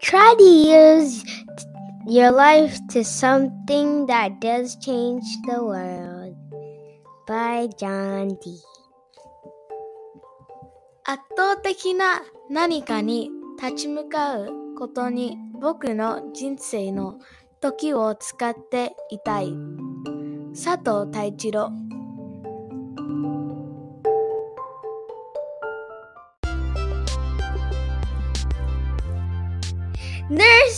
[0.00, 1.24] Try to use
[2.06, 6.36] your life to something that does change the world.
[7.26, 8.62] By John D.
[11.04, 13.30] 圧倒的な何かに
[13.60, 14.48] 立ち向かう
[14.78, 17.18] ことに僕の人生の
[17.60, 19.52] 時を使っていたい。
[20.54, 21.72] 佐藤太一郎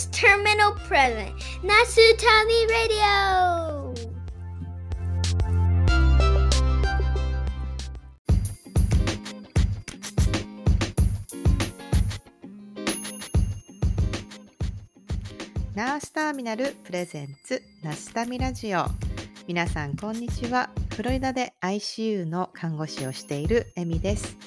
[0.01, 1.31] Nurse Terminal Present.
[1.61, 3.93] Nasutami Radio.
[15.75, 18.85] ナースターミナルプレゼンツナスタミラジオ
[19.47, 24.37] 皆さんこんにちはフロリダで ICU の看護師をしているエミです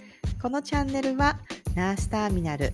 [0.43, 1.39] このチャンネルは
[1.75, 2.73] ナースターミナル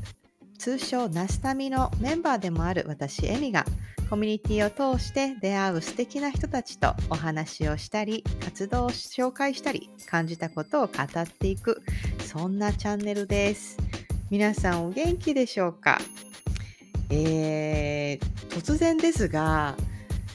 [0.60, 3.64] 通称ナスタミのメンバーでもある私エミが
[4.10, 11.80] コミュニティを通して出会う素敵な人たちとお話をしたり活動を紹介したり感じたことを語っていく
[12.26, 13.78] そんなチャンネルです。
[14.28, 15.98] 皆さんお元気でしょうか？
[17.08, 19.76] えー、突然ですが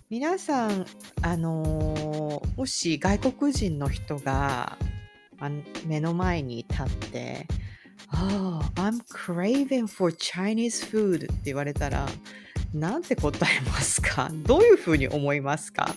[0.10, 0.88] 皆さん、
[1.22, 4.76] あのーもし外国人の人が
[5.40, 5.52] あ
[5.86, 7.46] 目の前に立って
[8.14, 12.08] 「Oh, I'm craving for Chinese food」って言われたら
[12.74, 14.30] なんて答えますか？
[14.46, 15.96] どういうふうに思いますか？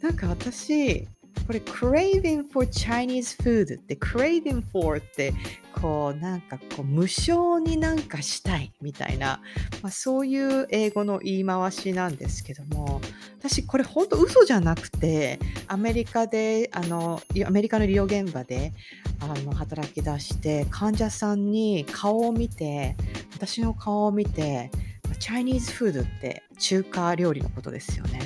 [0.00, 1.06] なんか私
[1.46, 5.32] これ craving for Chinese food って craving for って
[5.80, 9.40] こうなんかこう無償になんかしたいみたいな、
[9.82, 13.00] まあ、そういう英語の言い回しなんですけども
[13.38, 18.72] 私これ本当嘘じゃなくてアメリカであのアメリカの医療現場で
[19.20, 22.96] あの働き出して患者さんに顔を見て
[23.34, 24.70] 私の顔を見て
[25.18, 28.20] チャイニーズフードって中華料理のことですよね。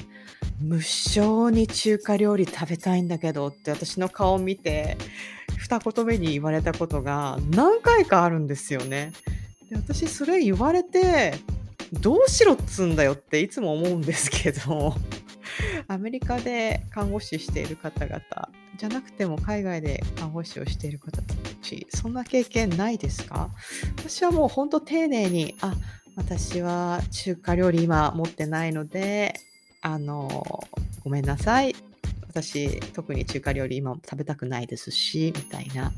[0.60, 4.96] 無償に中華料理食べたいんだけどって私の顔を見て
[5.58, 9.12] 二言目に言われたことが何回かあるんですよね。
[9.70, 11.34] で私それ言われて
[11.92, 14.94] どうしろっつんだよっていつも思うんですけど
[15.88, 18.20] アメリカで看護師している方々
[18.78, 23.50] じゃなくても海外で看護師をしている方たちそんな経験ないですか？
[23.98, 25.74] 私はもう本当丁寧にあ
[26.16, 29.34] 私は中華料理今持ってないので
[29.86, 30.64] あの
[31.04, 31.76] ごめんなさい。
[32.28, 35.92] 私特に中華料理今食べたくないですしみたいな、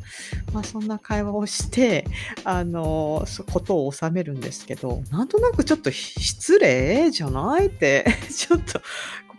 [0.52, 2.04] まあ、そんな会話をして
[2.44, 8.80] あのことを収めるんですけどなんとなくちょっと失礼じゃないって ちょっと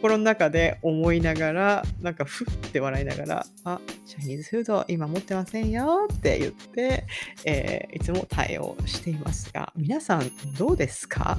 [0.01, 7.05] 心の中で思いながらなんかふって笑いながら「あチャイニーズフード今持ってませんよ」って言って、
[7.43, 11.37] えー、いつも対応していますが皆さんどうですか？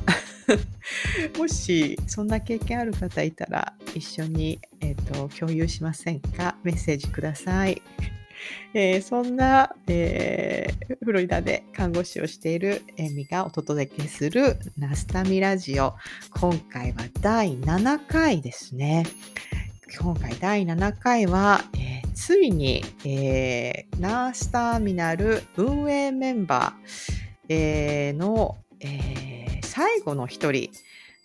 [1.38, 6.56] もしそんな経験ある方いたら一緒に、えーと、共有しませんか？
[6.62, 7.81] メッセージください。
[8.75, 15.95] えー、そんな、えー、フロリダで看護師をしているエミがお届けするナスタミラジオ。
[16.39, 19.05] 今回は第7回ですね。
[19.99, 30.71] 今回第7回は、えー、ついに、えー、ナースターミナル運営メンバー、えー、の、え最後の一人、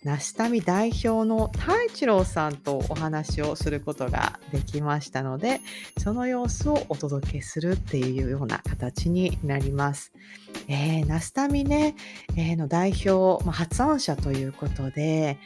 [0.06, 5.60] ナスタミ代表の太一郎さんとお話をすることができましたので、
[5.98, 10.12] その様子をお届けするっていうような形になります。
[10.68, 11.96] えー、ナスタミね、
[12.36, 15.38] えー、の代表、まあ、発案者ということで、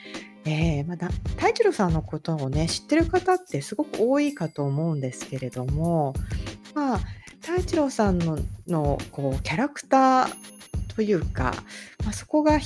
[0.45, 6.15] えー、まだ太一郎さんのことをね知ってる方ってすごく多いかと思うんですけれども
[6.75, 7.01] まあ
[7.41, 10.51] 太一郎さんののこうキャラクター
[10.95, 11.55] というか、
[12.05, 12.59] まあ、そこが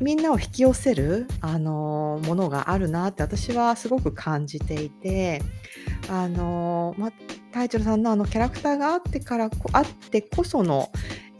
[0.00, 5.42] みんなを引き寄せる、あのものがあるなって私はすごく感じていて、
[6.08, 7.12] あのまあ、
[7.52, 10.90] タイチョルさんのあのキャラクターがあってからあってこその、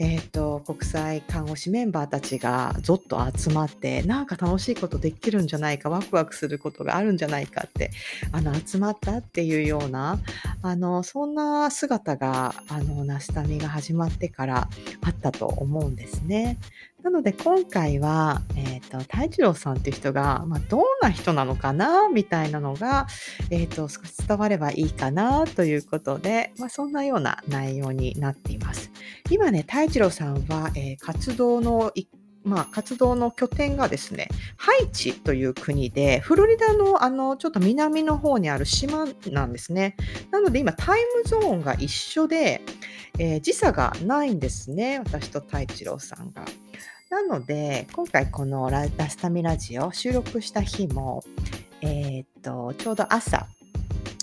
[0.04, 7.92] えーと、国際看護師メンバーたちがぞっと集まってなんか楽しいことできるんじゃないかワクワクすることがあるんじゃないかって
[8.32, 10.18] あの集まったっていうような
[10.60, 14.68] あのそんな姿があのナスタミが始まってから
[15.02, 16.58] あったと思うんですね。
[17.02, 23.08] なので今回は、えっ、ー、と、太一郎さんっていう人が、まあ、どんな人なのかなみたいなのが、
[23.50, 28.92] えっ、ー、と、少し伝わればいいかなということで、まあ、そんなような内容になっています。
[29.30, 32.08] 今ね、太一郎さんは、えー、活動の一
[32.44, 39.96] まあ、活動の拠点がですね、ハイチという国で、フロリダのあの、ちょっと南の方にある島なんですね。
[40.30, 42.62] なので今、タイムゾーンが一緒で、
[43.18, 44.98] えー、時差がないんですね。
[44.98, 46.46] 私と太一郎さんが。
[47.10, 51.22] なので、今回このララスタミラジオ収録した日も、
[51.82, 53.46] えーっと、ちょうど朝、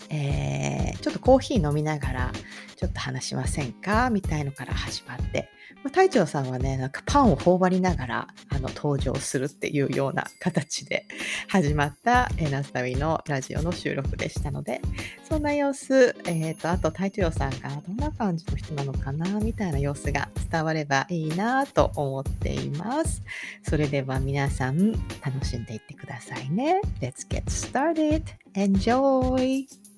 [0.10, 2.32] えーちょっとコーヒー飲みながら、
[2.76, 4.10] ちょっと話しませんか？
[4.10, 5.50] みたいのから始まって、
[5.82, 11.06] まあ隊長さんはね、なんかパンを頬張りながらあの登場するっていうような形で
[11.48, 14.82] 始まった、えーナスタミのラジオの収録でしたので、
[15.28, 19.40] そんな様子、えっ、と、あと隊長さんがどんな感じの人なのかな？
[19.40, 23.24] みたいな様子が伝わればいいなと思っています。
[23.64, 24.92] それでは皆さん
[25.24, 26.82] 楽しんでいってくださいね。
[27.00, 28.24] Let's get started.
[28.54, 29.89] Enjoy!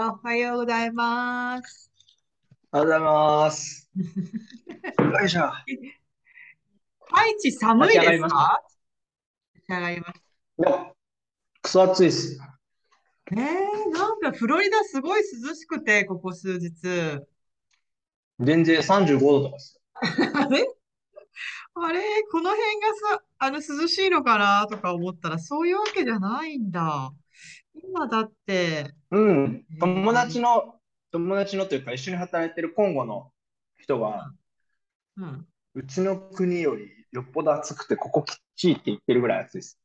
[0.00, 1.90] おはようございます。
[2.70, 3.90] おはようございます。
[3.96, 5.50] よいしょ。
[7.10, 8.62] 愛知寒いですか？
[9.68, 10.92] 上がりましいや、
[11.60, 12.38] クソ暑いっす。
[12.38, 12.44] た。
[13.32, 13.38] えー、
[13.92, 16.70] なんかフロリダすごい涼しくて、ここ数日。
[18.38, 19.80] 全然35度とかっす。
[20.00, 20.64] あれ
[21.74, 22.02] あれ？
[22.30, 24.64] この辺がさ、あの涼しいのかな？
[24.70, 27.10] とか思ったら、そういうわけじゃないんだ。
[27.82, 29.64] 今だって、うん。
[29.80, 30.80] 友達の、
[31.10, 33.32] 友達のというか一緒に働いてるコンゴの
[33.78, 34.32] 人が、
[35.16, 35.46] うん。
[35.74, 39.78] うちの国よりよっぽど暑くて、ここきっちいって言ってるぐらい暑いです。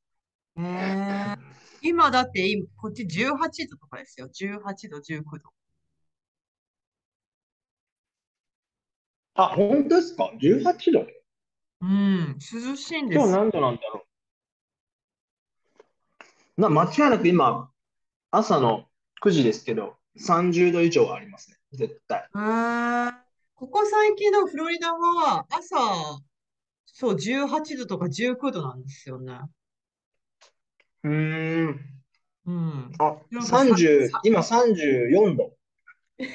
[0.57, 1.38] えー、
[1.81, 4.28] 今だって今、こっち18度とかですよ。
[4.28, 5.54] 18度、19度。
[9.36, 11.07] あ、本当ですか ?18 度？
[11.81, 13.19] うん、涼しいんです。
[13.19, 14.06] 今日何度なんだろ
[16.57, 16.62] う？
[16.62, 17.72] な、間違いなく今、
[18.35, 18.85] 朝の
[19.24, 21.57] 9時ですけど、30度以上はありますね。
[21.71, 22.27] 絶対。
[22.35, 23.13] えー、
[23.53, 25.77] ここ最近のフロリダは朝、
[26.83, 29.38] そう、18度とか19度なんですよね。
[31.03, 31.80] うーん。
[32.47, 32.91] うん。
[32.97, 35.53] あ、なんかさ30さ、今34度。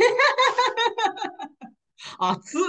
[2.20, 2.60] 暑っ。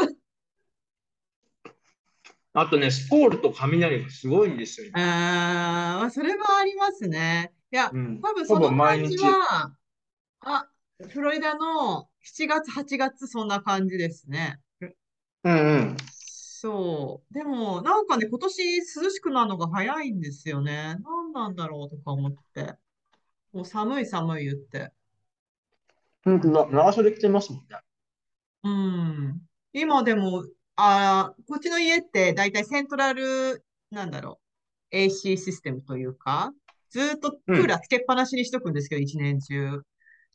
[2.53, 4.87] あとね、スコールと雷がすごいんですよ。
[4.87, 7.53] えー、まあそれはありますね。
[7.71, 8.21] いや、うん。
[8.21, 9.17] 多分その感じ。
[9.17, 9.73] は、
[10.41, 10.67] あ、
[11.09, 14.59] フロリダの7月、8月、そんな感じですね。
[15.43, 15.97] うんうん。
[16.07, 17.33] そう。
[17.33, 20.97] でも、なんかね、今年涼しくなるのが早いんですよね。
[21.03, 22.73] 何なんだろうとか思って。
[23.53, 24.91] もう寒い寒い言って。
[26.23, 26.67] 本当だ。
[26.67, 27.77] 長袖着てますもんね。
[28.63, 29.41] うん。
[29.71, 30.43] 今でも、
[30.75, 34.39] あー、こっちの家って大体セントラル、なんだろ
[34.91, 36.53] う、AC システムというか、
[36.89, 39.81] ずーっとクーラーつけっぱなしにしとくんですけど、一年中。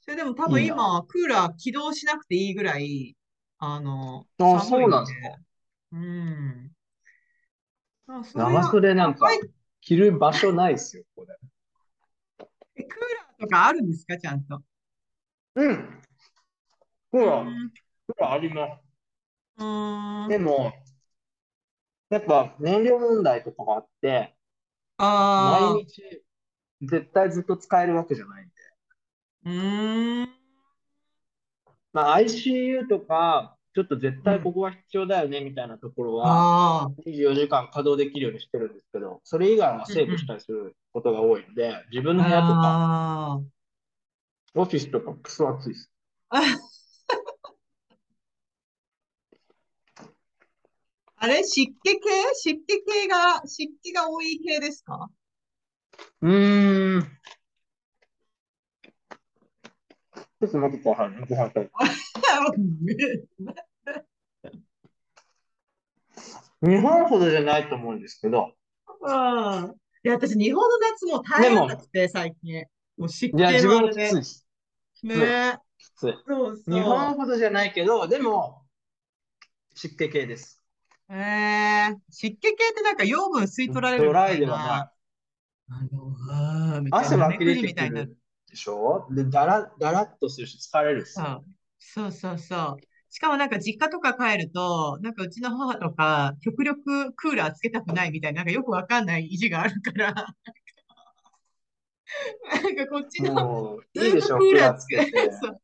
[0.01, 3.17] それでも多分今、クーラー起動しなくていいぐらい、
[3.59, 5.37] あの、あ、そうなんですか。
[5.93, 6.71] うん。
[8.06, 9.41] あ、それ長は、袖なんかはい
[9.81, 11.37] 着る場所ないですよ、これ。
[12.77, 14.62] えクーラーとかあるんですか、ちゃんと？
[15.56, 16.03] うん。
[17.11, 17.71] ほら、うん。
[18.09, 18.83] ほら、あります。
[19.59, 20.29] うーん。
[20.29, 20.73] でも、
[22.11, 24.37] やっぱ燃料問題とかがあって、
[24.99, 26.25] あ毎日
[26.86, 28.52] 絶対ずっと使えるわけじゃないんで。
[29.46, 30.28] ー、うーん。
[31.92, 43.40] まあ ICU とか、ちょっと絶対ここは必要だよねみたいなところは、あ24時間稼働できるようにしてるんですけど、それ以外はセーブしたりすることが多いので、自分の部屋とか、あ
[44.55, 45.91] オフィスとかクソ暑いです。
[46.31, 46.38] ー。
[51.17, 52.00] あれ湿気系？
[52.34, 55.08] 湿気系が、湿気が多い系ですか？
[56.22, 57.03] うーん。
[57.03, 61.27] ちょっと待ってくださいね。
[61.29, 61.70] ご飯食
[62.84, 63.24] べて
[66.63, 68.55] 日本ほどじゃないと思うんですけど、
[69.01, 69.74] うん。
[70.05, 72.65] いや、私、日本の夏もう耐なくて、最近。
[72.96, 74.15] もう湿気いや、自分もきついで。
[74.15, 74.46] です。
[75.03, 76.15] ねきつい。
[76.27, 78.63] そう日本そほどじゃないけど、でも、
[79.74, 80.63] 湿気系です。
[81.10, 81.15] う。
[81.15, 84.67] えー、湿気系ってなんか養分吸い取られるドラみたいイではない。
[84.69, 84.93] な。
[85.69, 88.17] あの、あーみたい汗な、湧き出てめくりみたいになる。
[88.49, 89.06] でしょ？
[89.11, 91.44] で、だら、だらっとするし疲れるっすよ。
[91.81, 92.83] そうそうそうそう。
[93.11, 100.13] しかもなんか実家とか帰ると、なんかうちの母とか、極力クーラーつけたくないみたいな、なんかよくわかんない意地があるから、
[102.53, 105.33] なんかこっちのもう、ずいいでしょ、クークーラーつけ、ラーつけて。
[105.33, 105.61] そう、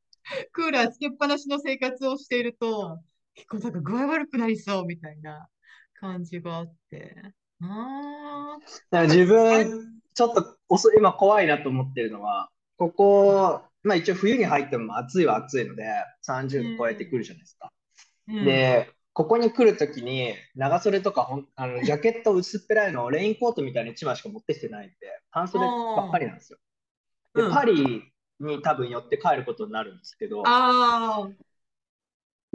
[0.52, 3.00] クーラーつけっぱなしの生活をしていると、
[3.34, 5.48] 結構なんか具合悪くなりそうみたいな
[5.94, 7.16] 感じがあって。
[7.60, 8.58] だか
[8.90, 15.84] ら自分、ちょっと遅い、今怖いなと思ってるのは、ここ、まあ一応冬に入っても暑いは暑いので、
[16.26, 17.72] 30度超えてくるじゃないですか。
[18.28, 24.94] うん、で、ここに来るときに、長袖とかほん、あの、ジャケット薄っぺらいのをレインコートみたいに1枚しか持ってきてないんで、
[25.30, 26.58] 半袖ばっかりなんですよ。
[27.34, 27.52] で、うん。
[27.52, 31.28] パリに多分寄って帰ることになるんですけど、あ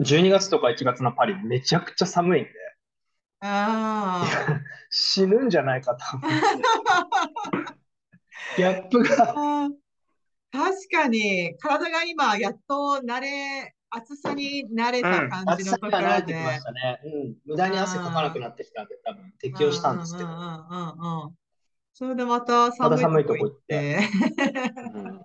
[0.00, 2.50] 12月とか1月のパリめちゃくちゃ寒いんで、
[3.40, 4.24] あ。
[4.90, 6.36] 死ぬんじゃないかと思って。
[8.56, 9.34] ギャップが、
[10.52, 16.64] 確かに、体が今、やっと慣れ、暑さに慣れた感じのところには慣れてきまでし。
[16.64, 17.00] たね。
[17.04, 17.36] うん。
[17.44, 20.28] 無駄に汗かかなくなってきたんで、多分適応したんですけど。
[20.28, 21.34] うんうんうんうんうん。
[21.92, 24.00] それでまた寒いとこ行って。
[24.94, 25.22] うん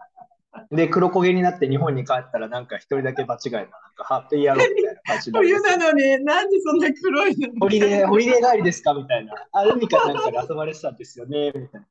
[0.71, 9.33] で、黒焦げになって日本に帰ったら、なんか一人だけ場違いの、なんかハッピー野郎みたいな感じになり冬なのに、なんでそんな黒いのホリデー、ホリデー帰りですかみたいな。
[9.51, 11.87] あ、海かなんかで遊ばれてたんですよね、みたいな。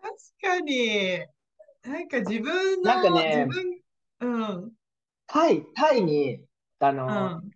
[0.00, 1.18] 確かに。
[1.82, 3.48] なんか自分の、なんかね
[4.20, 4.26] う
[4.66, 4.72] ん、
[5.26, 6.44] タイ、タイに、
[6.78, 7.52] あうの、ん、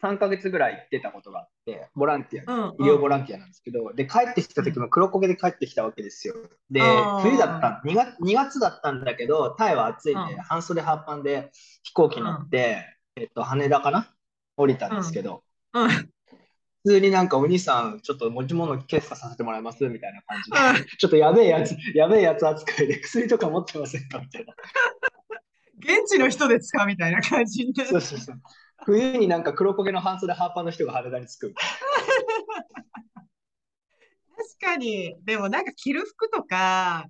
[0.00, 1.52] 3ヶ月ぐらい行ってたことがあって、
[1.94, 6.34] ボランティアうん、医療ボランティアなんですけど、で、帰ってきた時も黒焦げで帰ってきたわけですよ。
[6.70, 6.80] で
[7.22, 10.40] 冬だった、2月、2月だったんだけど、タイは暑いんで、うん。
[10.42, 11.50] 半袖半パンで
[11.82, 12.84] 飛行機乗って、
[13.16, 14.12] えっと、羽田かな？
[14.56, 15.42] 降りたんですけど、
[15.74, 16.08] うん、普
[16.86, 20.86] 通になんかお兄さん、ちょっと持ち物検査させてもらいますみたいな感じで、うん。
[20.98, 24.54] ちょっとやべえやつ、やべえやつ扱いで薬とか持ってませんかみたいな。
[25.78, 26.86] 現地の人ですか？
[26.86, 27.84] みたいな感じで。
[27.84, 28.40] そうそうそう。
[28.84, 31.54] 冬になんか黒焦げの半袖半パンの人が羽田に着く
[34.36, 35.16] 確かに。
[35.24, 37.06] でもなんか着る服とか、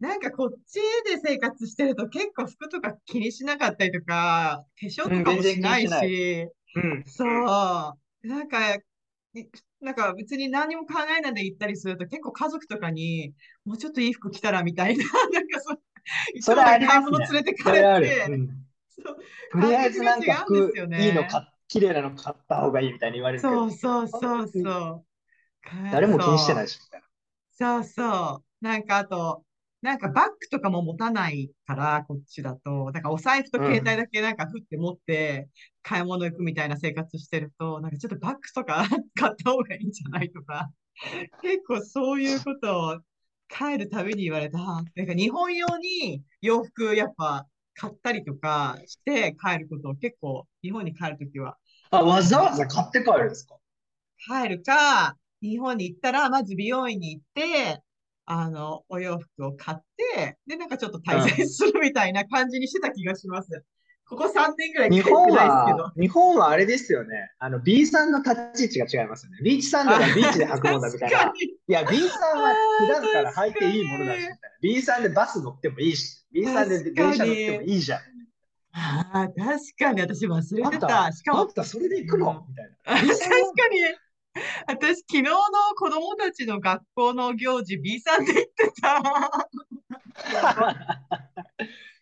[0.00, 0.76] なんかこっち
[1.08, 7.04] で生活してると結構服とか気にしなかったりとか、化粧とかもしないうんうん。
[7.06, 8.26] そう。
[8.26, 8.80] なんか、い
[9.80, 13.32] なんか別に何も考えないで行ったりすると結構家族とかに
[13.64, 15.76] もうちょっといい服着たらみたいな、なんかそ、
[16.40, 17.62] それあります買い物ね連れて。
[17.62, 18.26] かれて、
[19.52, 25.04] とりあえずなんか服いいの買っ綺麗なの買った方がいいみたいに言われるそうそうそうそう。
[25.92, 27.02] 誰も気にしてないしみたい
[27.52, 28.64] そうそう。
[28.64, 29.44] なんかあと、
[29.80, 32.90] なんかバッグとかも持たないから、こっちだと。
[32.90, 35.48] なんかお財布と携帯だけなんか振って持って
[35.82, 40.70] 買い物行くみたいな生活してると、なんかちょっとバッグとか買った方がいいんじゃないとか。
[41.40, 43.00] 結構そういうことを
[43.48, 44.58] 帰るたびに言われた。
[44.58, 51.56] あなんか日本用に洋服やっぱ買ったりとかして帰ることを結構日本に帰るときは
[51.90, 51.98] な。
[51.98, 53.56] あ、わざわざ買って帰るんですか？
[54.42, 57.80] 帰るか、日本に行ったら、まず美容院に行って、
[58.26, 63.64] あの、お洋服を買って、で、なんかちょっと滞在するみたいな感じにしてた気がします。
[64.06, 67.30] ここ3年ぐらい日本は。、日本はあれですよね。
[67.38, 69.38] あの、B さんの立ち位置が違いますよね。
[69.42, 71.32] ビーチサンダルはビーチで履くもんだみたいな。
[71.32, 74.36] いや、B さんは普段から履いていいものだし、みたいな。
[74.60, 78.00] B さんでバス乗ってもいいし、B さんで電車乗ってもいいじゃん。
[78.72, 81.12] ああ、確かに私忘れてた、た。
[81.12, 82.46] しかもあん、たそれで行くの？
[82.48, 82.70] みたいな。
[82.86, 83.80] 確かに、
[84.68, 85.30] 私、昨日の
[85.76, 89.02] 子供たちの学校の行事、B さんで行ってた。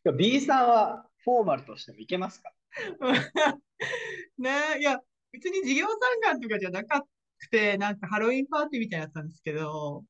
[0.12, 2.52] B さんはフォーマルとしても行けますか？
[4.38, 5.00] ねえ、いや、
[5.32, 7.04] 別に授業参観とかじゃなか
[7.38, 10.04] くて、なんかハロウィンパーティーみたいなやつなんですけど、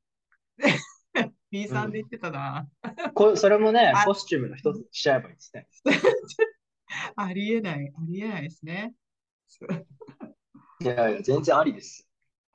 [1.50, 2.68] B さんで行ってたな。
[3.14, 5.66] こそれもねあ、コスチュームの一つにしちゃえばいいですね。
[7.16, 8.94] ありえない、ありえないですね。
[10.80, 12.06] いやいや、全然ありです。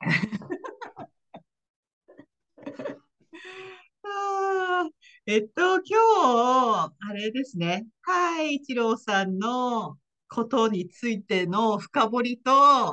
[4.04, 4.90] あー
[5.26, 7.86] えっと、今日、あれですね。
[8.02, 12.92] はい、一郎さんのことについての深掘りと、あ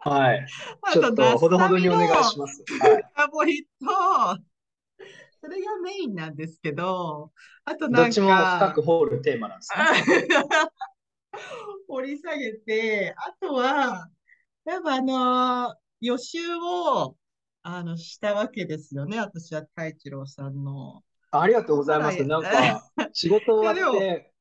[0.00, 0.46] はい。
[0.92, 2.64] ちょと、っとほどほどにお願いします。
[2.80, 3.02] はい。
[3.14, 3.86] 深掘りと、
[5.46, 7.30] それがメインなんですけど、
[7.64, 10.28] あとなんどっちも深か、く掘るテーマなんですね。
[11.86, 14.08] 掘り下げて、あとは、
[14.64, 17.16] やっぱあの、予習を、
[17.62, 19.20] あの、したわけですよね。
[19.20, 21.04] 私は太一郎さんの。
[21.30, 22.18] ありがとうございます。
[22.18, 24.32] はいなんか、仕事終わって、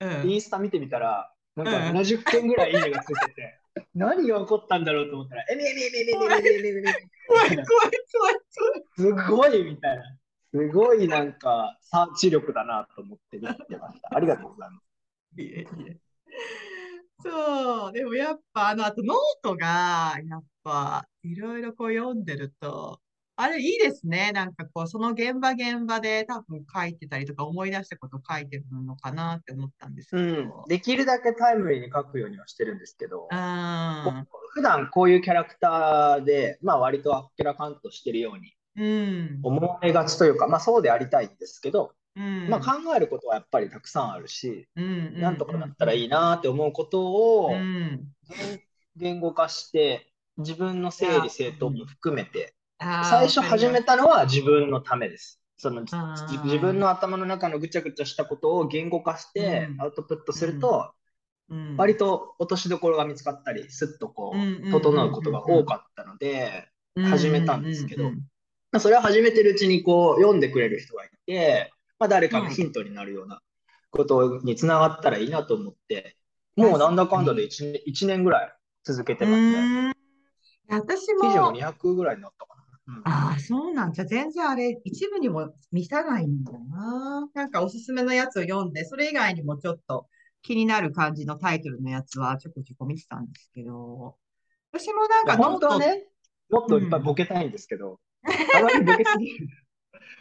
[0.00, 3.60] うんインスタ見てみたら、なんかうん70件ぐらいいいねがついてて、
[3.94, 8.82] 何が起こったんだろうと思ったら、えみえみえみえみえみえみえみえみえみえ怖い怖い怖い怖い。
[8.96, 10.17] すごいみたいな。
[10.52, 14.16] すごいなんか、サーチ力だなと思って見てました。
[14.16, 15.40] ありがとうございます。
[15.40, 15.96] いえいえ
[17.20, 23.00] そう、でもやっぱ、あの、あとノートが、やっぱ、いろいろこう読んでると、
[23.40, 24.32] あれいいですね。
[24.32, 30.64] なんかこう、その現場現場で多分書いてたりとか思い出したこと書いてるのかなって思ったんですけうんど。。
[30.66, 34.24] できるだけタイムリーに書くようにはしてるんですけど、あ
[34.54, 38.57] 普段こういうキャラクターで、まあ割とあっけらかんとしてるように。
[39.42, 42.48] 思われがちというか、まあそうでありたいんですけど、うん。
[42.48, 48.08] まあ考えることはやっぱりたくさんあるし、うん、なんとかなったらいいなって思うことをうん。
[48.28, 48.60] 言
[48.96, 55.40] 言語化して、自分の整理整頓も含めて、最初始めたのは自分のためです。
[55.56, 59.82] その自分の頭の中のぐちゃぐちゃしたことを言語化してうん。
[59.82, 60.92] アウトプットすると、
[61.48, 61.76] うん。
[61.76, 66.68] 割と落としどころが見つかったり、すっとこう整うことが多かったので、
[67.04, 68.10] 始めたんですけど
[68.70, 73.40] まあそれを始めてるうちにこう、読んでくれる人がいて、まあ誰かのヒントになるような
[73.90, 76.16] ことにつながったらいいなと思って、
[76.56, 78.52] もうなんだかんだで 1, 年1年ぐらい
[78.84, 79.58] 続けてますね。
[79.58, 79.92] うん。
[80.68, 82.94] 私記事もも、200ぐらいになったかな。
[82.94, 83.02] うん。
[83.04, 87.28] ああ、そうなんじゃ、全然あれ、一部にも満たないんだな。
[87.32, 90.08] なんかおすすめのやつを読んで、それ以外にもちょっと
[90.42, 94.16] 気になる感じのタイトルのやつはちょこちょこ見てたんですけど、
[94.72, 96.04] 私もなんかノート、本当はね、
[96.50, 98.00] もっといっぱいボケたいんですけど、
[98.56, 99.48] あまりボケすぎる。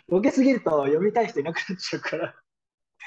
[0.08, 2.34] ボケすぎると読みたい人いなくなっちゃうから。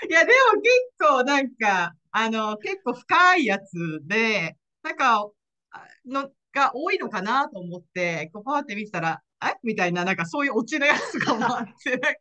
[0.09, 5.29] いや、でも結構なんか、あの、結構深いやつで、なんか、
[5.73, 9.55] あの、が多いのかなと思って、こうパーって見てたら、え？
[9.63, 12.19] みたいな、なんかそういうオチのやつがもあって、なんか、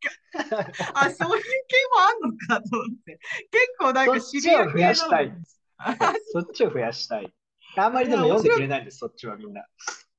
[0.93, 3.19] あ、そういう系もあんのかと思って。
[3.51, 5.33] 結構なんそかっちを増シビア系やしたい。
[6.31, 7.33] そっちを増やしたい。
[7.75, 9.61] あんまりでも読んでくれないんです、そっちはみんな。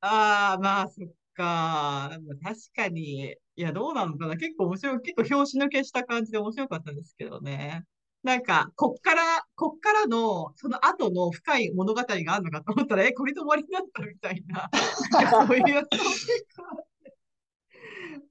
[0.01, 2.11] ああ、まあ、そっか。
[2.43, 3.37] 確かに。
[3.57, 4.37] いや、どうなのかな。
[4.37, 5.01] 結構面白い。
[5.01, 7.85] 結構拍子抜けした感じで面白かったですけどね。
[8.23, 9.23] なんか、こっから、
[9.55, 14.69] こっからの、その後の深い物語があるのかと思ったら、え、これで終わりになったみたいな。
[15.11, 15.89] なんかそういうやつ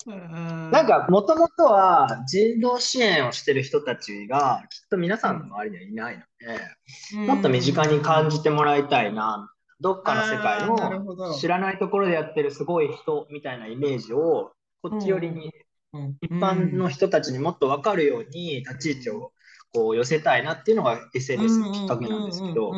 [0.06, 6.26] なんか、もともとは人道支援をしてる人たちが、きっと皆さんの周りにはいない
[7.18, 15.48] ので、もっと身近に感じてもらいたいな、どっかの世界の知らないところでやってるすごい人みたいなイメージを、こっち寄りに、
[15.94, 19.32] うん一般の人たちにもっと分かるように立ち位置を
[19.74, 22.72] こう寄せたいなっていうのが SNS のきっかけなんですけど。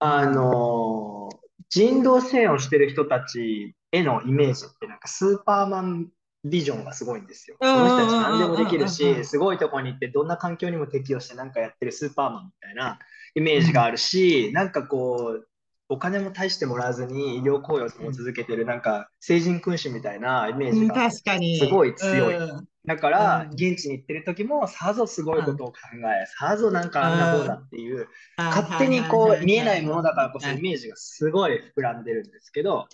[0.00, 6.08] あのー人道支援をしてる人たちへのイメージってなんかスーパーマン
[6.44, 7.56] ビジョンがすごいんですよ。
[7.58, 12.98] こうんの人たち何でもできるし、んすごいとこに行ってどんな環境にも適応してなんかやってるスーパーマンみたいな
[13.34, 15.48] イメージがあるし、なんかこう、
[15.90, 20.80] お金も大してもらわずに医療行為を続けてるなんか聖人君子みたいなイメーうん。
[20.80, 21.10] ジが。
[21.10, 21.22] す
[21.70, 25.74] ごい強いうんだから、うん現地に行ってる時も、さぞすごいことを考
[26.22, 32.88] え、さぞなんかあんなこうだっていう、勝手にこう見えないものだからこそイメージがすごい膨らんでるんですけど。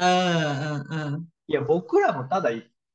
[1.47, 2.51] いや、僕らもただ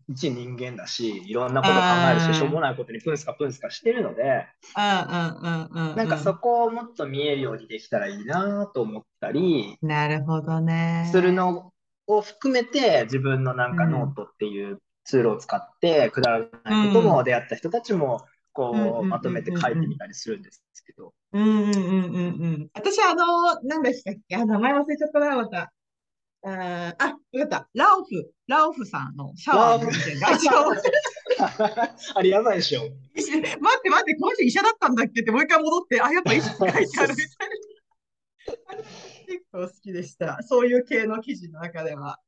[0.10, 5.95] 一人間だし、いろんなこと考えるうんし、しょうもないことにプンスカプンスカしてるので、うんうんうんうん。
[5.95, 11.08] なんかそこをもっと見えるようにできたらいいなと思ったりなるほどね。
[11.12, 11.72] するの
[12.08, 22.69] を含めて、自分のなんかノートっていうツールを使って、くだらないことも出会った人たちも、こう、まとめて書いてみたりするんですけど、うんうんうんうんうん。
[22.74, 25.72] 私、あの、何でしたっけあ、名前忘れちゃったな、また。
[26.41, 27.69] あー、あ、わかった。
[27.73, 30.17] ラオフ、ラオフさんのシャワーの件
[32.15, 32.82] あれやばいでしょ。
[32.82, 37.15] 待って待って、この人医者だったんだっけってもう一回戻って、あ、やっぱ医師って書いてあるみたいな。
[39.28, 40.39] 結構好きでした。
[40.43, 42.19] そういう系の記事の中では。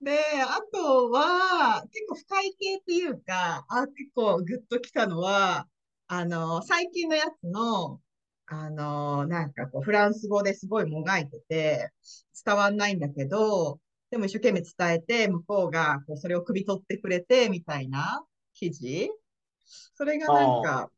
[0.00, 5.66] で、あとは、結構深い系っていうか、あ、結構グッときたのは、
[6.06, 8.00] あの、最近のやつの、
[8.50, 11.90] あの、なんかこう、フランス語ですごいもがいてて、
[12.44, 13.80] 伝わんないんだけど、
[14.10, 19.10] でも一生懸命伝えて、向こうがこうそれを汲み取ってくれて、みたいな記事。
[19.94, 20.90] それがなんか、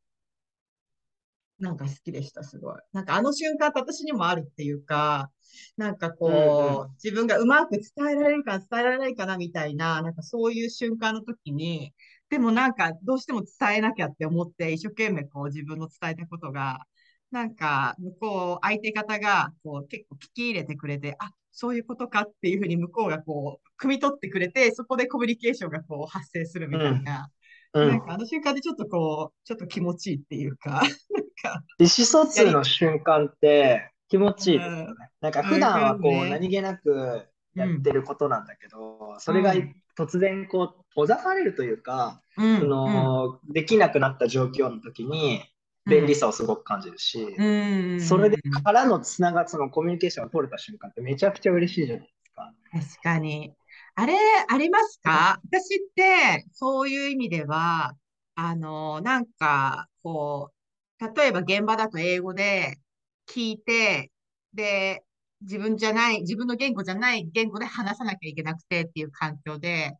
[1.58, 2.76] なんか好きでした、すごい。
[2.92, 5.30] なんかあの瞬間って私にもあるっていうか、
[5.76, 7.82] なんかこう、うんう自分がうまく伝
[8.12, 11.94] えられるか伝えられないかなみたいな、なんかそういう瞬間の時に、
[12.30, 16.86] でもなんかどうしても伝えなきゃって思って一生懸命こう自分の伝えたことが、
[17.30, 27.30] なんか向こう、相手方がこう結構聞き入れてくれて、あ、そういうことかっていうふうに向こうがこう、汲み取ってくれて、そこでコミュニケーションがこう発生するみたいな、
[27.74, 27.88] うん。
[27.88, 35.08] なんかあの瞬間でちょっとこう、ちょっと気持ちいいっていうか、なんか、意思疎通の瞬間って気持ちいいですよね。
[35.20, 42.60] なんか普段はこう何気なくやってることなんだけど、それがうん突然こう閉ざされるというか、うん。
[42.60, 45.42] そのできなくなった状況の時に
[45.86, 52.52] 便利さをすごく感じるし、うん、うんそれでからのつながそのコミュニケーションが取れた瞬間ってめちゃくちゃ嬉しいじゃないですか。
[52.72, 53.54] 確かに。
[53.94, 54.14] あれ、
[54.48, 55.40] ありますか？
[55.44, 57.94] 私って、そういう意味では、
[58.34, 60.52] あの、なんか、こ
[61.00, 62.78] う、例えば現場だと英語で
[63.26, 64.10] 聞いて、
[64.54, 65.04] で、
[65.42, 69.92] 自分じゃない、自分の言語じゃない言語で話さなきゃいけなくてっていう環境で、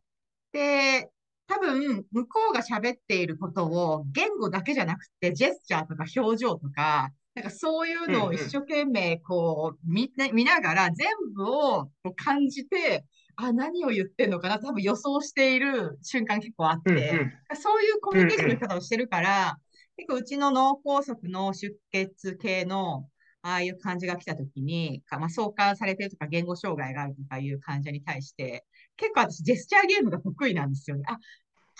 [0.51, 1.09] で、
[1.51, 17.57] 多分、向こうが喋っていることを言語だけじゃなくて、ジェスチャーとか表情とか、なんかそういうのを一生懸命こう見な見ながら全部を感じて、あ、何を言ってんのかな多分予想している瞬間結構あっうんうて、ん。
[17.57, 19.57] そういうコミュニケーションの仕方をしてるから、
[19.97, 23.09] 結構うちの脳梗塞の出血系の、
[23.43, 28.65] ああいう患者が来た時に、かまあ、相関されてるとか言語障害があるとかいう患者に対して、
[28.97, 31.03] 結構私ジェスチャーゲームが得意なんですよね。
[31.07, 31.17] あ、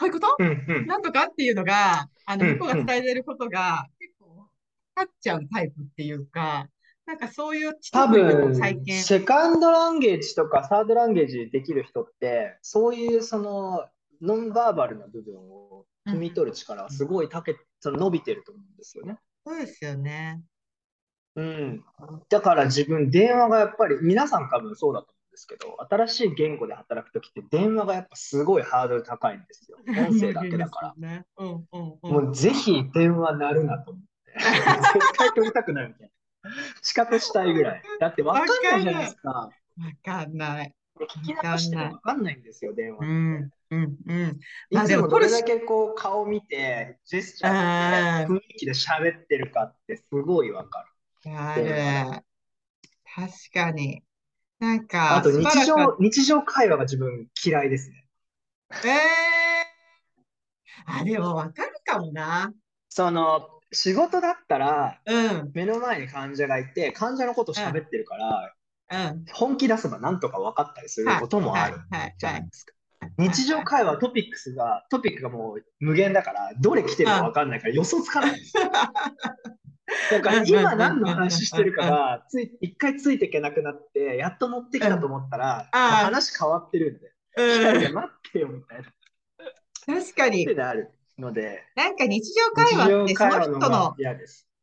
[0.02, 0.36] そういうこと？
[0.40, 0.88] うんうん。
[0.88, 4.46] なんとかっていうのが、あの、うん向こうが伝えてることが結構分
[4.96, 6.68] かっちゃうタイプっていうか、
[7.06, 8.56] なんかそういう知多分、
[9.04, 13.86] セカンドランゲージとかサードランゲージできる人って、そういうその
[14.22, 19.18] ノンバーバルな部分を汲み取る力はすごいたけ、その伸びてると思うんですよね。
[19.46, 20.42] そうですよね。
[21.36, 21.84] うん。
[22.30, 29.78] だから自分、電話がやっぱり、皆さん多分そうだと思うんですけど、新しい言語で働くときって電話がやっぱすごいハードル高いんですよ。
[30.08, 30.94] 音声だけだから。
[30.98, 31.26] ね。
[31.38, 32.12] うんうんうん。
[32.26, 34.34] もうぜひ電話鳴るなと思って。
[34.38, 36.12] 絶対取りたくないみたい
[36.44, 36.52] な。
[36.82, 37.84] 仕方したいぐらい。
[38.00, 39.30] だって分かんないじゃないですか。
[39.30, 39.52] わ
[40.04, 40.76] かんない。
[41.00, 43.06] 聞き流しても分かんないんですよ、電話うって。
[43.08, 44.40] んうんうん。
[44.70, 50.92] いまあでもどれだけこう顔見て、ジェスチャーで雰囲気で喋ってるかってすごい分かる。
[53.16, 54.04] 確かに。
[54.62, 58.06] なんか、あと日常、日常会話が自分嫌いですね。
[58.86, 59.02] ええ
[60.86, 62.54] あ、でもわかるかもな。
[62.88, 69.26] その、仕事だったら、うん、目の前に患者がいて、患者のこと喋ってるから、うん。
[69.34, 71.80] 本気出せばなんとか分かったりすることもある
[72.20, 72.74] じゃないですか。
[73.18, 78.64] 日常会話、トピックスが、トピックがもう無限だから、どれ来てるか分かんないから予想つかないんですよ。
[80.46, 88.86] 今何の話してるかが、つい、一回ついていけなくなって、やっと乗ってきたと思ったら、う話変わってるんで、待ってよみたいな。
[90.00, 90.46] 確かに。
[90.46, 93.96] であるので、なんか日常会話ってその人がの。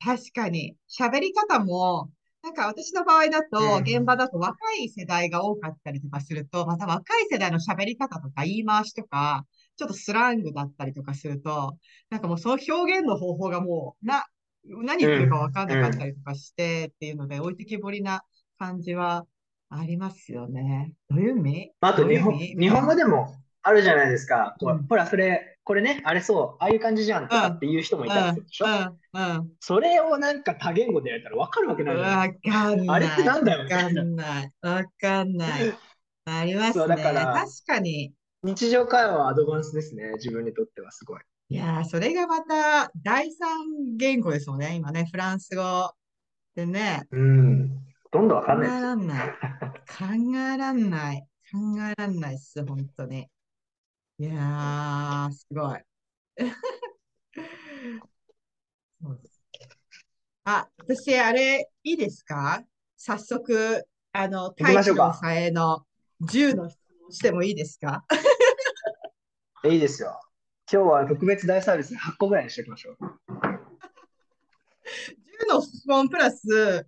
[0.01, 2.11] 確かに、喋り方も、
[2.43, 3.83] なんか私の場合だと、うん。
[3.83, 9.45] 現場だと若い世代が多かったりとかすると、また若い世代の喋り方とか言い回しとか、
[9.77, 11.77] ちょっとスラングだったりとかすると、
[12.11, 14.27] なんかもうその表現の方法がもう、な、
[14.69, 18.23] 何言ってるか分かんなかったりとかしてっていうので、置いてけぼりな
[18.59, 19.27] 感じは
[19.71, 20.93] ありますよね。
[21.11, 21.73] どういう意味？
[21.81, 24.57] まあ、あと日本、日本語でもあるじゃないですか。
[24.61, 28.67] こううんほら、それ、これね、あれそう、ああいう感じじゃんとかっていう人もいたりするでしょ？
[28.67, 29.51] うん、うん。
[29.61, 32.89] それをなんか多言語でやったら分かるわけないじゃないわかんない。
[32.89, 33.89] あれってなんだよみわか。
[33.89, 34.53] んない。
[34.63, 35.75] わかんない。
[36.25, 36.73] ありますね。
[36.73, 38.13] そうだから確かに。
[38.45, 41.21] 日常会話はアドバンスですね、自分にとってはすごい。
[41.51, 44.75] いやー、それがまた第三言語ですもんね。
[44.77, 45.93] 今ね、フランス語
[46.55, 47.07] でね。
[47.11, 47.69] うん。
[48.05, 49.29] ほとんど分か考えんないですらんない。
[49.89, 51.27] 考えらんない。
[51.51, 51.59] 考
[51.91, 53.27] えらんないっす、本当に。
[54.19, 55.81] いやー、すごい。
[59.01, 59.41] そうです
[60.45, 62.63] あ、私、あれ、いいですか？
[62.97, 65.87] 早速、あの、行きましょう一郎さんへの
[66.21, 68.05] 10の質問してもいいですか？
[69.65, 70.21] いいですよ。
[70.71, 72.97] 今日は特別大サービス8個ぐらいにしておきましょう。
[75.51, 76.87] 10の質問プラス、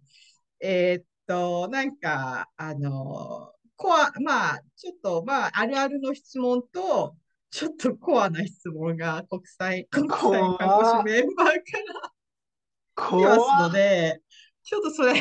[0.60, 7.16] えーっと、なんか、あの、コア、まあ、ちょっと、まあ、あるあるの質問と、
[7.50, 12.12] ちょっとコアな質問が国際、国際看護師メンバーから
[12.94, 14.20] 来怖ますのっで、
[14.62, 15.14] ちょっとそれ、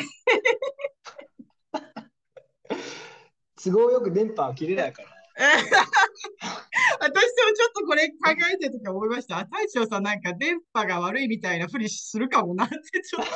[3.64, 5.19] 都合よく電波は切れないから。
[7.00, 7.12] 私も
[7.54, 8.14] ちょっとこれ考
[8.52, 9.38] えてるとき思いました。
[9.38, 13.30] あ大将さんなんか電波が悪いみたいなふりするかもなってちょっと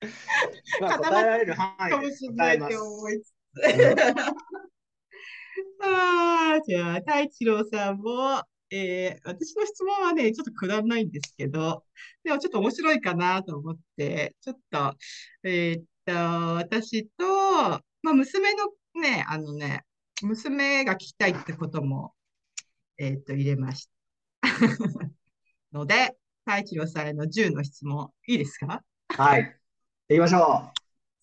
[0.80, 2.76] まあ、答えられる範囲かもでしれないって。
[2.76, 3.34] 思いつつ。
[5.82, 11.84] ああ、じゃあ、太一郎さんも、えー私の質問はね、ちょっとくだらないんですけど、
[12.24, 14.94] でもちょっと面白いかなと思って、ちょっと、
[15.44, 16.12] えーっと、
[16.56, 17.24] 私と、
[18.02, 19.84] まあ、娘のね、あのね、
[20.22, 22.14] 娘が聞きたいってことも、
[22.98, 23.92] えーっと、入れました。
[25.72, 28.84] ので、太一郎さんへの10の質問、いいですか？
[29.08, 29.58] はい。
[30.08, 30.70] 行きましょ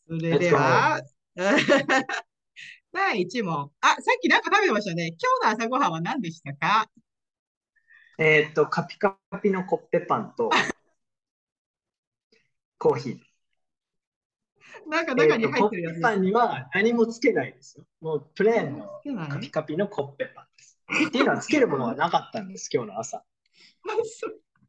[0.08, 1.02] それでは、
[2.92, 3.72] 第1問。
[3.80, 5.16] あ、さっきなんか食べてましたね。
[5.42, 6.90] 今日の朝ごはんは何でしたか？
[8.18, 8.24] う。
[8.24, 10.50] えーっと、カピカピのコッペパンと
[12.78, 13.31] コーヒー。
[14.88, 17.86] なんかえ中に入ってるやつペパンには何もつけないですよ。
[18.02, 20.80] もうプレーンのカピカピのコッペパンです。
[21.08, 23.24] っていうのはつけるものはなかったんです、今日の朝。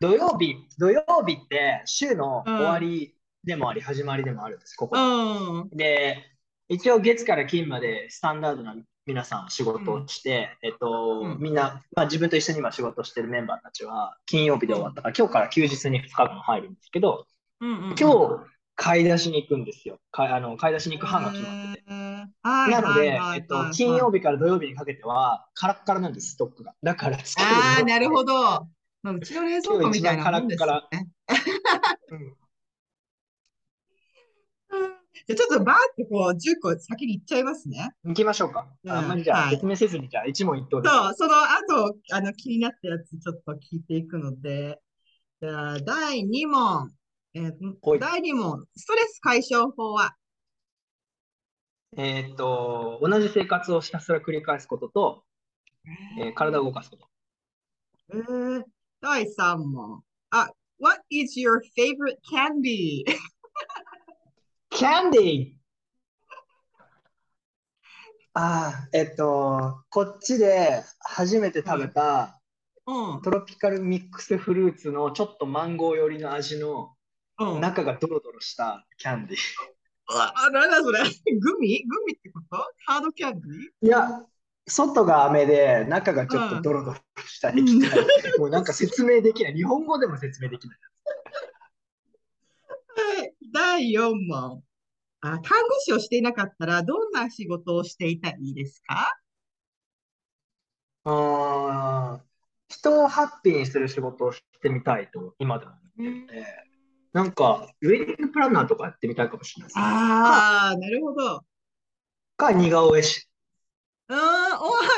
[0.00, 4.96] 土曜日、土曜日って週の終わりでもあり、始まりでもあるんです、ここ。
[4.98, 5.68] うん。
[5.70, 6.18] で、
[6.68, 17.26] 一応月から金までスタンダードな皆さん仕事をして、えっと、うんみんな、まあ、自分と一緒に今仕事してるメンバーたちは金曜日で終わったから、今日から休日に深く入るんですけど、
[17.60, 17.78] うんうん。
[17.96, 20.00] 今日買い出しに行くんですよ。
[20.10, 21.92] かあの買い出しに行く班が決まってて。
[22.42, 26.74] はいなので、えっとはい、金曜日から土曜日にかけては、カラッカラなんです、ストックが。
[26.82, 28.34] だから、ストックああ、がなるほど。
[29.02, 31.08] まあ、うちの冷蔵庫みたいなもんですよね。
[32.10, 32.34] うんうん
[35.26, 37.90] じゃあちょっとバーってこう10個先に行っちゃいますね。
[38.04, 38.66] 行きましょうか。
[38.82, 40.88] うんあんまりじゃあ、はい説明せずに、じゃあ、一問一答で。
[40.88, 44.80] そう、その後、あの、気になったやつちょっと聞いていくので、
[45.40, 46.90] じゃあ、第2問。
[47.34, 47.44] えー
[47.82, 48.66] はい第2問。
[48.76, 50.14] ストレス解消法は？
[51.96, 55.24] えーっと、同じ生活をひたすら繰り返すことと、
[56.20, 57.08] えー体を動かすこと。
[58.14, 58.62] えー
[59.00, 60.02] 第3問。
[60.30, 63.04] あ、What is your favorite candy?
[64.70, 65.52] キャンディー
[68.34, 72.40] ああ、えっと、こっちで初めて食べた
[72.86, 73.22] うん。
[73.22, 76.94] トロピカルミックスフルーツのちょっとマンゴー寄りの味の
[77.38, 77.60] うん。
[77.60, 79.40] 中がドロドロしたキャンディー。
[80.08, 81.00] あ、なんだそれ。
[81.38, 81.84] グミ？
[81.84, 82.56] グミってこと？
[82.86, 84.22] ハードキャンディいや、
[84.66, 88.00] 外が飴で中がちょっとドロドロした液体。
[88.38, 89.54] もうなんか説明できない。
[89.54, 90.78] 日本語でも説明できない。
[93.18, 93.34] はい。
[93.52, 94.62] 第4問。
[95.20, 99.16] あ、看護師をしていなかったら、どんな仕事をしていたいですか？
[101.04, 102.22] あー
[102.68, 106.46] 人をハッピーにする仕事をしてみたいと今でも思ってるので、
[107.12, 109.84] なんかウェディングプランナーとかやってみたいかもしれないですね。
[109.84, 111.44] ああ、なるほど。
[112.36, 113.28] か似顔絵師。
[114.08, 114.26] うーん、おー、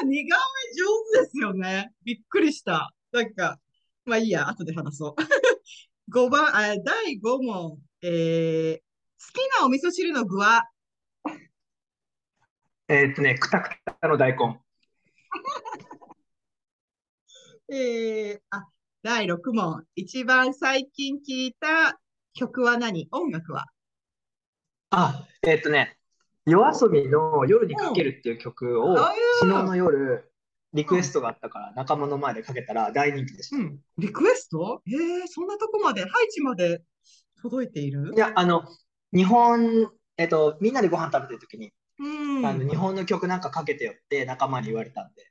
[0.07, 0.43] 似顔絵
[0.77, 0.87] 上
[1.21, 1.93] 手ですよね。
[2.05, 2.93] びっくりした。
[3.13, 3.59] なんか、
[4.05, 5.15] まあいいや、後で話そう。
[6.13, 7.79] 5番、あ、第5問。
[8.03, 8.83] えー、好
[9.33, 10.69] きなお味噌汁の具は？
[12.89, 14.61] えーっとね、くたくたの大根。
[17.73, 18.69] えー、あ、
[19.03, 19.85] 第6問。
[19.97, 21.99] 一番最近聴いた
[22.35, 23.09] 曲は何？
[23.13, 23.67] 音楽は？
[24.91, 25.97] あ、えーっとね、
[26.47, 30.33] 夜遊びの夜にかけるっていう曲をあ昨日の夜
[30.73, 33.57] リクエストがあったから仲間の前でかけたら大人気でした。
[33.57, 33.79] うん。
[33.99, 34.83] リクエスト？
[34.89, 34.95] えー、
[35.29, 36.83] そんなとこまで、ハイチまで
[37.41, 38.13] 届いている？
[38.15, 38.65] いや、あの、
[39.13, 42.47] 日本、えーっと、みんなでご飯食べてる時に、うん。
[42.47, 45.31] あの日本の曲なんかかけてよって仲間に言われたんで、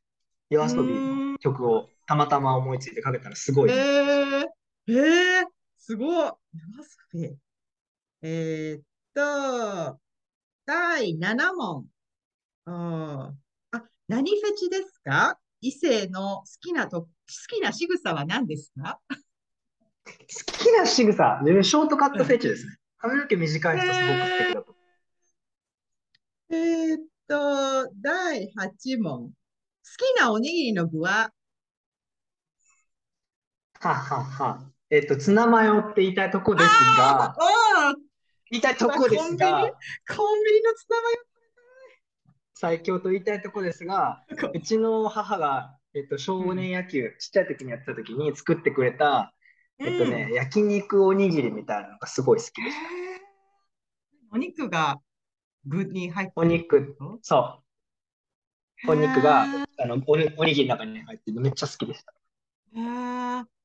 [0.49, 3.71] 夜遊びの曲をたまたま思いついてかけたらすごい。
[3.71, 4.45] えー、
[4.87, 5.45] えー、
[5.85, 6.31] すごい。
[8.21, 9.99] えーっと、
[10.65, 11.85] 第7問。
[12.65, 13.33] あ
[14.07, 15.37] 何フェチですか？
[15.59, 17.09] 異性の好きなと、好
[17.49, 19.01] きな仕草は何ですか？
[19.09, 20.13] 好
[20.57, 22.77] きな仕草、自分ショートカットフェチですね。
[22.99, 24.75] 髪の毛短い人すごく素敵だと。
[26.51, 29.31] えーっと、第8問。
[29.31, 29.33] 好
[29.97, 31.29] きなおにぎりの具は？
[33.81, 34.72] ははは。
[34.93, 37.35] えっと、ツナマヨって言いたいとこですが、
[38.51, 41.17] 言いたいとこですコンビニが、コンビニのツナマヨ
[42.53, 49.33] 最強と言いたいとこですが、 うちの母が、えっと、少年野球、ちっちゃい時にやってた時に作ってくれた、
[49.79, 52.77] えっとね、焼肉おにぎりみたいなのがすごい好きです。
[54.31, 55.01] お肉が
[55.65, 57.63] 具に入ってお肉、そ
[58.85, 58.91] う。
[58.91, 59.45] お肉が、
[59.79, 62.13] あの、おに、おにぎりの中に入ってめっちゃ好きでした。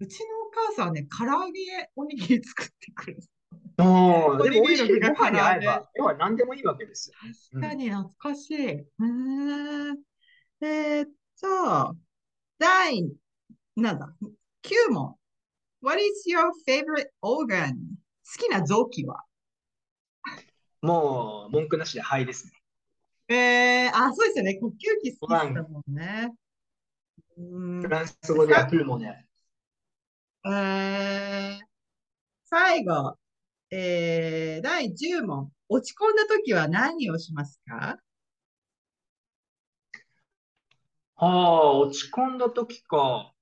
[0.00, 3.18] うちのお母さんはね、唐揚げおにぎり作ってくる。
[3.78, 5.00] おー、でも美味しい。
[5.00, 7.34] ご飯に合えば、要は何でもいいわけですよね。
[7.54, 8.56] うん確かに懐かしい。
[8.56, 9.94] へー
[10.60, 11.08] えーっ
[11.40, 11.96] と、
[12.58, 13.08] 第、
[13.76, 14.12] なんだ、
[14.64, 15.14] 9問。
[15.80, 17.74] What is your favorite organ?
[17.74, 19.22] 好きな臓器は？
[20.82, 22.52] もう、文句なしで肺ですね。
[23.28, 24.54] えー、あ、そうですよね。
[24.54, 26.34] 呼吸器好きでしたもんね。
[27.36, 29.27] うんフランス語ではプルモネ。
[30.50, 31.64] えー、
[32.46, 33.16] 最後、
[33.70, 35.50] えー、第10問。
[35.68, 37.98] 落ち込んだ時は何をしますか？
[41.16, 43.32] ああ、落ち込んだ時か。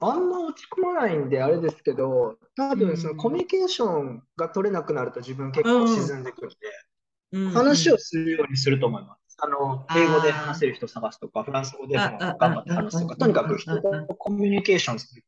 [0.00, 9.36] あんま落ち込まないんであれですけど、多分そのコミュニケーションが取れなくなると自分結構沈んでくるんで、話をするようにすると思います。
[9.38, 15.22] あの、英語で話せる人を探すとか、フランス語でも頑張って話すとか、とにかく人とコミュニケーションする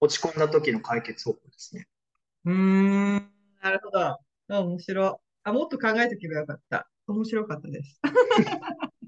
[0.00, 1.86] 落ち込んだ時の解決方法ですね。
[2.46, 3.14] うーん、
[3.62, 4.00] なるほど。
[4.00, 5.12] あ面白い。
[5.44, 6.88] あ、もっと考えとけばよかった。
[7.06, 8.00] 面白かったです。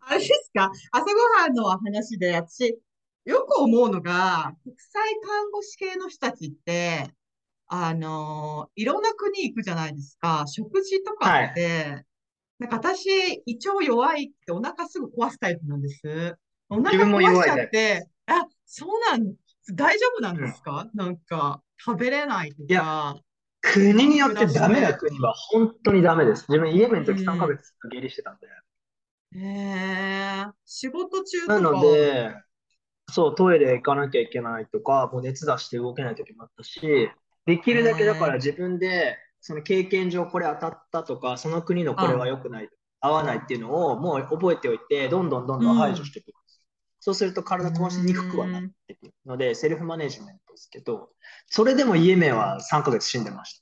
[0.00, 0.70] あれですか？
[0.92, 2.78] 朝ごはんの話で、私、
[3.24, 7.08] よく思うのが、国際看護師系の人たちって、
[7.66, 10.44] あのいろんな国行くじゃないですか。
[10.46, 12.04] 食事とかって、
[12.58, 13.08] なんか私、
[13.46, 16.36] 胃腸弱いってお腹すぐ壊すタイプなんです。
[16.68, 19.34] お腹壊しちゃって、あ、そうなん、
[19.70, 20.88] 大丈夫なんですか？
[20.94, 23.16] なんか、食べれないといやか。
[23.60, 26.46] 国によってダメな国は本当にダメです。
[26.48, 28.48] 自分、イエメンの時3ヶ月下痢してたんで。
[29.34, 32.34] へえ、仕事中なので、
[33.10, 36.80] そう、トイレ行かなきゃいけないとか、もう熱出して動けない時もあったし、
[37.46, 42.68] できるだけだから自分で、その経験上これ当たったとか、その国のこれは良くない、
[43.00, 46.32] 合わないっていうのをもう覚えておいて、どんどんどんどん排除していく。
[47.04, 51.08] そうすると体壊しにくくはなってくるので、セルフマネジメントですけど、
[51.48, 53.60] それでもイエメンは3ヶ月死んでまし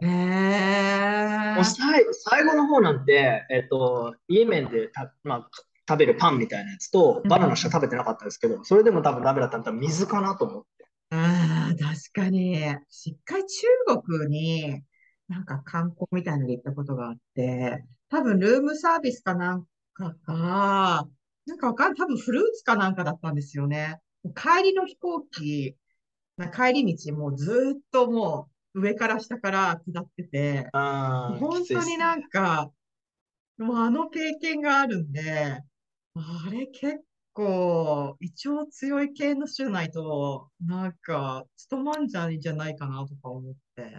[0.00, 0.06] た。
[0.06, 5.50] へえもう最最後の方なんて、えっと、イエメンでた、まあ、
[5.88, 10.84] 食べるパンみたいなやつと、バナナしか食べてなかったですけど、それでも多分ダメだったら水かなと思って。
[11.08, 12.58] ああ、確かに。
[12.90, 13.66] 一回中
[14.04, 14.82] 国に
[15.28, 21.08] なんか観光みたいなので行ったことがあって、多分ルームサービスかなんかが、
[21.46, 23.98] なんかわかん多分フルーツかなんかだったんですよね。
[24.36, 25.76] 帰りの飛行機、
[26.36, 32.70] な帰り道もうずっともう上から下から下ってて、あー本当になんか、
[33.58, 35.60] もうあの経験があるんで、
[36.14, 37.00] あれ結
[37.32, 43.92] 構、一応強い系の人じゃないと、なんか、務まんじゃんじゃないかなとか思って。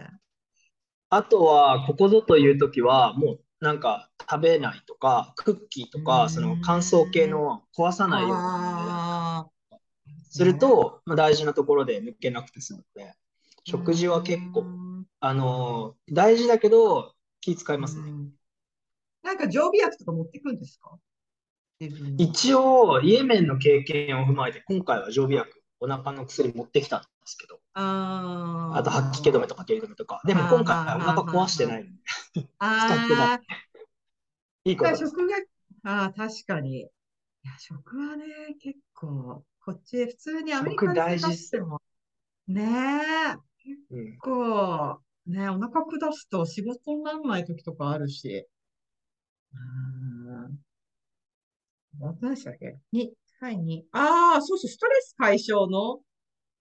[1.10, 6.30] あとは、ここぞという時は、もうなんか食べないとか、クッキーとうか、ん。
[6.30, 10.14] その乾燥系の壊さないように。
[10.30, 13.14] すると、まあ、大事なところで抜けなくて済むので、
[13.64, 15.06] 食事は結構、うん。
[15.20, 18.10] あのー大事だけど、気遣いますね。
[18.10, 18.32] うん。
[19.22, 20.98] なんか常備薬とか持ってくんですか？
[22.18, 30.20] 一応、イエメンの経験を踏まえて、今回は常備薬、お腹の薬持ってきたんですけど、あと吐き気止めとか下痢止めとか。
[30.26, 31.92] でも今回はお腹壊してないんで、
[32.78, 33.40] 使ってなあ
[34.64, 34.70] い。
[34.70, 35.10] いいー、ことです。
[35.10, 35.36] 食が、
[35.84, 36.80] あー確かに。
[36.80, 38.24] いや、食はね、
[38.60, 41.80] 結構、こっち、普通にアメリカでしても、
[42.48, 43.34] ねえ、
[43.90, 48.46] うん結構、ね、お腹下すと仕事にならない時とかあるし。
[49.54, 50.64] うーん。
[51.98, 52.76] 何でしたっけ？
[52.92, 53.86] に、はい、に。
[53.92, 56.00] ああ、そうそう、ストレス解消の、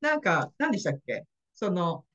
[0.02, 1.26] なんか、何でしたっけ？
[1.54, 2.06] その、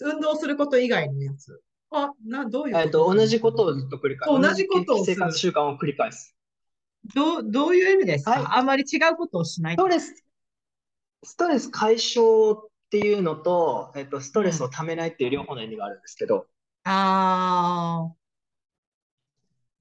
[0.00, 1.60] 運動すること以外のやつ。
[1.90, 4.42] あ、な、どういうえっと、同じことをずっと繰り返す。
[4.42, 6.34] 同じことを生活習慣を繰り返す。
[7.14, 8.32] どう、どういう意味ですか？
[8.32, 9.78] はいあんまり違うことをしないス。
[9.78, 10.24] トレス、
[11.24, 16.46] ストレス解消っていうのと、えっと、ストレスをためないっていう両方の意味があるんですけど、
[16.84, 18.12] あ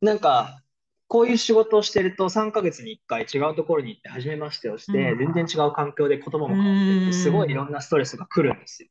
[0.01, 0.61] なんか、
[1.07, 8.89] こういう仕事をしてると3ヶ月に1回違うところに行って初めましてをして、うん全然違う環境で言葉も変わってって、すごいいろんなストレスが来るんですよ。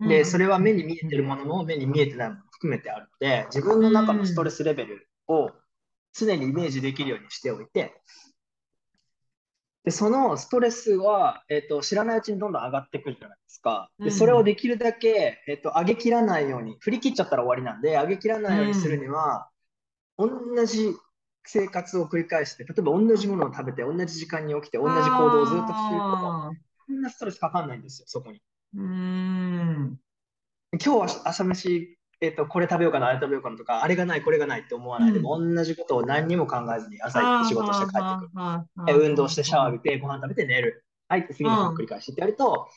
[0.00, 0.08] あ。
[0.08, 5.50] で、それは目に見えてるものも目に見えてないものも含めてあるので、自分の中のストレスレベルを
[6.12, 7.94] 常にイメージできるようにしておいて、
[9.84, 13.90] で、そのストレスは、えっと、知らないうちにどんどん上がってくるじゃないですか。
[13.98, 19.48] で、うんそれをできるだけ、えっと、上げきらないように、振り切っちゃったら終わりなんで、上げきらないようにするには、
[20.18, 20.28] 同
[20.66, 20.94] じ
[21.44, 26.50] 生活を繰り返して、例えば同じものを食べて、同じ時間に起きて、同じ行動をずっとすると、あ
[26.86, 28.42] そんなストレスかかんないんですよ、そこに。
[28.76, 30.00] ーうーん。
[30.72, 38.30] 今日は朝飯、えっと、これ食べようかな、あれ食べようかなとか、あれがない、これがないって思わないで、も同じことを何にも考えずに朝行って仕事して帰ってく
[38.86, 39.00] る。
[39.00, 40.84] で運動してシャワー浴びて、ご飯食べて寝る。
[41.08, 42.68] はい、次の日繰り返しってやると、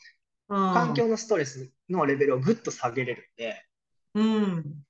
[0.48, 3.66] 環境のストレスのレベルをぐっと下げれるんで、
[4.14, 4.84] うん。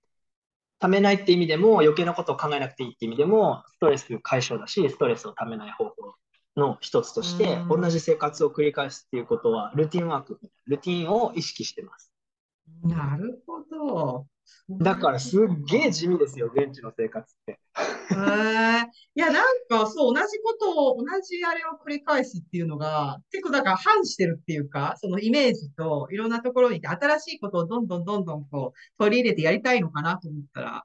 [0.79, 6.15] ためないって意味でも、余計なことを考えなくていいって意味でも、ストレス解消だし、ストレスをためない方法
[6.57, 12.13] の一つとして、うん同じ生活を繰り返すっていうことは、ルーティンワーク、ルーティンを意識してます。
[12.83, 14.27] なるほど。
[14.81, 17.53] だからすっげえ地味ですよ、現地の生活って。
[17.53, 30.85] へえいや、なんか、そう、同じことを、同じあれを繰り返すっていうのが、結構、だから、反してるっていうか、そのイメージと、いろんなところにいて、新しいことをどんどんどんどん、こう、取り入れてやりたいのかなと思ったら、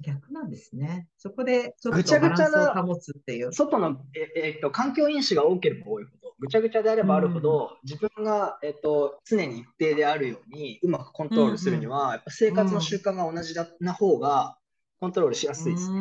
[0.00, 1.08] 逆なんですね。
[1.16, 3.52] そこで、ちゃとバランスぐちゃなを保つっていう。
[3.52, 14.58] 外の、ええっと、環境因子が多ければ多いほど、ぐちゃぐちゃであればあるほど、自分が、えっと、常に一定であるように、うまくコントロールするには、やっぱ生活の習慣が同じだな方が、
[15.00, 16.00] コントロールしやすいですね。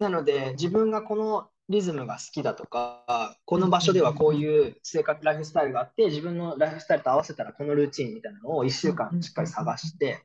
[0.00, 10.22] なので、自分がこのリズムが好きだとか、この場所ではこういう生活、ライフスタイルがあって、自分のライフスタイルと合わせたらこのルーチンみたいなのを1週間しっかり探して、うんうんうん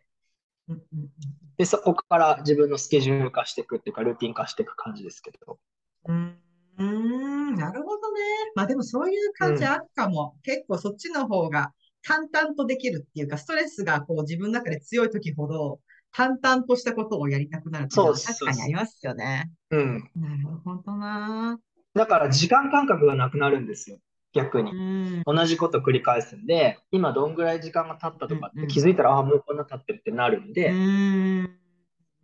[1.58, 5.60] で、そこから自分のスケジュール化していくっていうか、ルーティン化していく感じですけど。
[6.06, 8.22] うーん、なるほどね。
[8.56, 10.36] まあでもそういう感じあるかも。
[10.44, 15.80] 結構そっちの方が淡々とできるっていうか、ストレスがこう自分の中で強い時ほど、
[16.12, 19.52] 淡々としたことをやりたくなるっていうのは確かにありますよね。
[19.72, 20.10] うん。
[20.16, 21.60] なるほどな。
[21.94, 23.98] だから時間感覚がなくなるんですよ。
[24.34, 24.72] 逆に。
[24.72, 25.24] うん。
[25.26, 31.60] 同じこと繰り返すんで、今どんぐらい時間が経ったとかっうんうんて気づいたら、ああ、もうこんな経ってるってなるんうで、ん。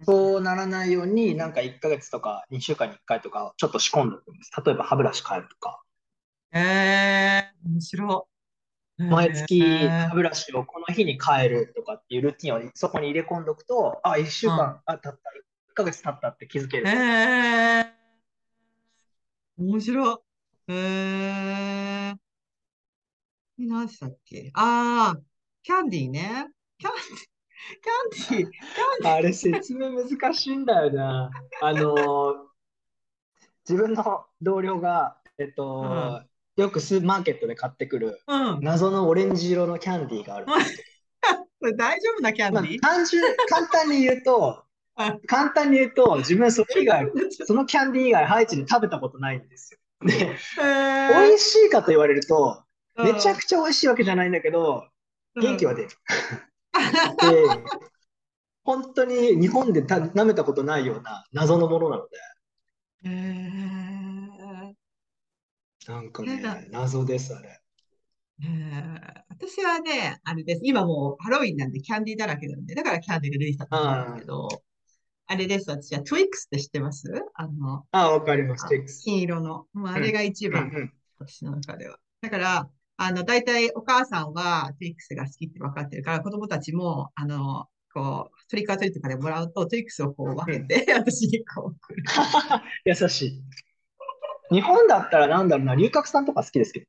[0.03, 4.51] そうならないように、なんか1ヶ月とか2週間に1回とかちょっと仕込んでおくんです。
[4.63, 5.81] 例えば歯ブラシ変えるとか、
[6.51, 8.27] ええ面白
[8.99, 9.03] い。
[9.09, 16.87] 毎月え歯ブラシをこの日に変えるとかっていうルーティンをそこに入れ込んどくと、あ、1週間、あ、経った、1ヶ月経ったって気づける。
[16.87, 17.95] ええ
[19.57, 20.24] 面白
[20.67, 20.73] い。
[20.73, 22.15] ええ
[23.57, 24.51] 何でしたっけ？
[24.53, 25.21] ああ、
[25.63, 26.47] キャンディーね。
[26.77, 26.93] キャン
[28.09, 29.13] ディー、キャンディー、キャンディー。
[29.15, 31.29] あれ説明難しいんだよな。
[31.61, 32.55] あのー
[33.67, 36.21] 自分の同僚が、えっと、
[36.55, 38.59] よくスーマーケットで買ってくるうん。
[38.61, 40.45] 謎のオレンジ色のキャンディーがある
[41.59, 42.79] これ大丈夫なキャンど、ディー？
[42.83, 44.63] まあ、単純、簡単に言うと、
[44.95, 47.07] あ簡単に言うと、自分それ以外、
[47.47, 49.79] そのキャンディー以外、ハイチで食べたことないんですよ。
[50.01, 54.87] で、え美味しいかと言われると、ーめちゃくちゃ美味しいわけじゃないんだけど、
[55.35, 55.89] 元気は出る。
[56.73, 57.43] で、
[58.63, 62.17] 本当に日本でた舐めたことないような謎のものなので、
[63.05, 64.73] えー。
[65.87, 66.55] なんかなんか。
[66.55, 67.59] ね、謎です、あれ。
[68.41, 69.25] えー。
[69.29, 70.61] 私はね、あれです。
[70.63, 74.63] 今もうハロウィンなんでキャンディーだらけなんで、だからキャンディーが出てきたと思うんですけど、
[75.27, 75.69] あれです。
[75.69, 77.11] 私は Twix って知ってます？
[77.33, 79.03] あの、あ、わかります、テックス。
[79.03, 79.65] 金色の。
[79.73, 81.97] もうあれが一番、うんうん私の中では。
[82.21, 92.03] だから、あの、大体お母さんは Twix が好きって分かってるから、子供たちも、あの、こう、トリックアトリとかでもらうと、Twix をこう分けて、私にこう送る。
[92.83, 93.43] 優しい。
[94.51, 96.85] 日本だったらなんだろうな、龍角散とか好きですけど。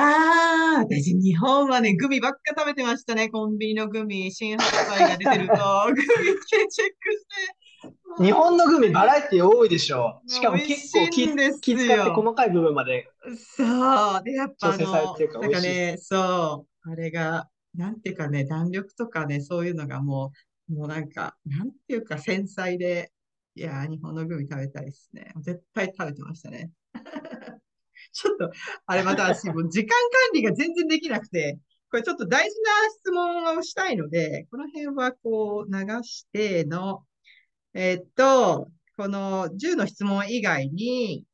[0.00, 3.28] ああ、私、日本はね、グミばっか食べてましたね。
[3.30, 5.54] コンビニのグミ、新発売が出てると、
[5.90, 6.06] グミ
[6.46, 7.58] 系チェックして。
[8.22, 10.20] 日本のグミバラエティ多いでしょ。
[10.26, 11.28] しかも結構気
[11.60, 13.08] 気使ってよ細かい部分まで。
[13.56, 14.22] そう。
[14.24, 16.90] で、やっぱあ調整されの、なんかね、そう。
[16.90, 20.32] あれが、なんていうかね、弾力とかね、そういうのがも
[20.68, 23.10] う、もうなんか、なんていうか繊細で、
[23.54, 25.32] いやー、日本のグミ食べたいですね。
[25.40, 26.70] 絶対食べてましたね。
[28.12, 28.50] ちょっと、
[28.86, 29.96] あれまた私、もう時間管
[30.34, 31.58] 理が全然できなくて、
[31.90, 37.04] これちょっと大事な質問をしたいので、この辺はこう流しての、
[37.74, 41.24] えーっと、この10の質問以外に、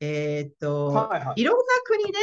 [0.00, 1.40] えーっと、はいはい。
[1.40, 2.18] いろんな国で、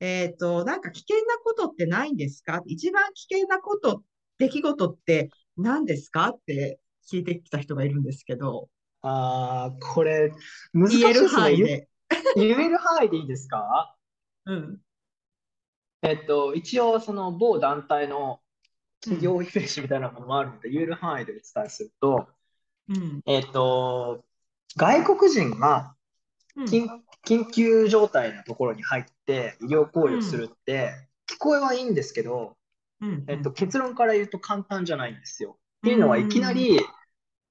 [0.00, 2.62] えーっと、なんか危険なことってないんですか？
[2.66, 4.04] 一番危険なこと、
[4.38, 6.28] 出来事って何ですか？
[6.28, 6.78] って
[7.10, 8.68] 聞いてきた人がいるんですけど、
[9.02, 10.30] ああ、これ、
[10.72, 11.87] 難しいですね。
[12.36, 13.94] 言える範囲でいいですか？
[14.46, 14.80] うん。
[16.02, 18.40] えっと、一応、その某団体の
[19.00, 22.28] 企業イメージみたいなものもあるので、言える範囲でお伝えすると、
[22.88, 23.22] うん。
[23.26, 24.24] えっと、
[24.76, 25.94] 外国人が
[26.56, 26.64] うん。
[26.64, 26.88] 緊
[27.26, 30.92] 緊急状態のところに入って医療行為をするって、
[31.30, 32.56] 聞こえはいいんですけど、
[33.00, 33.24] うん。
[33.28, 35.58] えっと、結論から言うと簡単じゃないんですよ。
[35.78, 36.80] っていうのはいきなり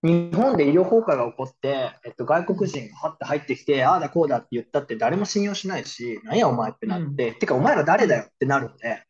[0.08, 9.04] 日本で医療崩壊が起こって、えっと、外国人がはって入ってきて、ああだこうだって言ったって誰も信用しないし、なんやお前ってなって、てかお前ら誰だよってなるので、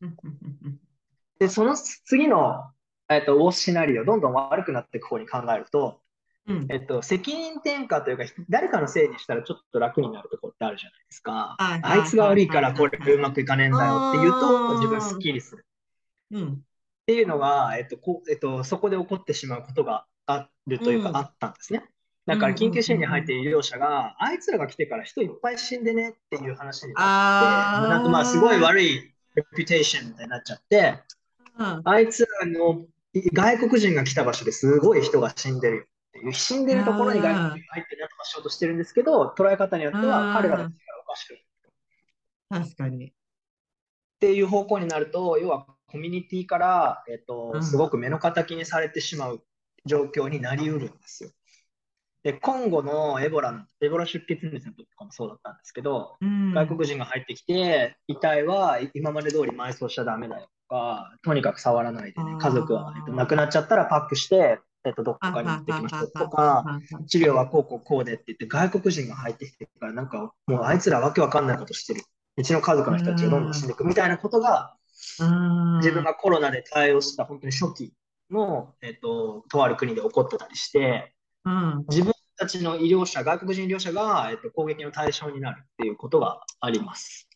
[0.00, 0.16] うん。
[0.24, 0.78] うん
[1.38, 2.64] で、その次の、
[3.08, 6.00] えっと、オーシナリオ、どんどん悪くなっていく方に考えると、
[6.46, 6.66] うん。
[6.70, 11.56] えっと、責任転嫁というか、誰かのせいにしたらちょっと楽になるところってあるじゃないですか。
[11.58, 14.74] はいあいつが悪いからこれうまくいかねえんだよって言うあと、ー。
[14.78, 15.66] 自分スッキリする。
[16.32, 16.52] うん。
[16.54, 16.58] っ
[17.06, 21.16] ていうのが、えっとこうえっと、そこで起こってしまうことがあるというか、うん。
[21.16, 21.82] あったんですね。
[22.26, 31.00] だから緊急支援に入っている医療者が、あいつらが来てから人いっぱい死んでねっていう話になって、なんかまあすごい悪いレピュテーションみたいになっちゃって、
[31.58, 31.80] うん。
[31.84, 40.70] あいつらのい外国人が来た場所ですごい人が死んでるよっていう、死んでるところに外国人が入ってなんとかしようとしてるんですけど、捉え方によっては彼らたちが
[41.02, 41.30] おかしく
[42.50, 43.06] ない確かに。
[43.06, 43.10] っ
[44.20, 47.62] ていう方向になると、要はコミュニティから、えっとうん。
[47.64, 49.42] すごく目の敵にされてしまう
[49.84, 51.30] 状況になりうるんですよ。
[52.22, 56.52] で、今後のエボラの、エボラ出血熱の時とかもそうだったんですけど、うん。
[56.52, 66.64] 外国人が入ってきて、遺体は今まで通り埋葬しちゃダメだよとか、とにかく触らないでね、家族は、えっと、亡くなっちゃったらパックして、えっと、どっかに持ってきましょうとか、
[67.06, 72.02] 治療はこうこうこうでって言って、外国人が入ってきてから、なんかもうあいつらわけわかんないことしてる。
[72.36, 74.74] うちの家族の人たちがどんどん死んでいくみたいなことが、
[75.80, 77.92] 自分がコロナで対応した本当に初期
[78.30, 81.14] の、えっと、とある国で起こってたりして、
[81.44, 81.84] うん。
[81.88, 87.28] 自分たちの医療者、外国人医療者が、えっと、攻撃の対象になるっていうことがあります。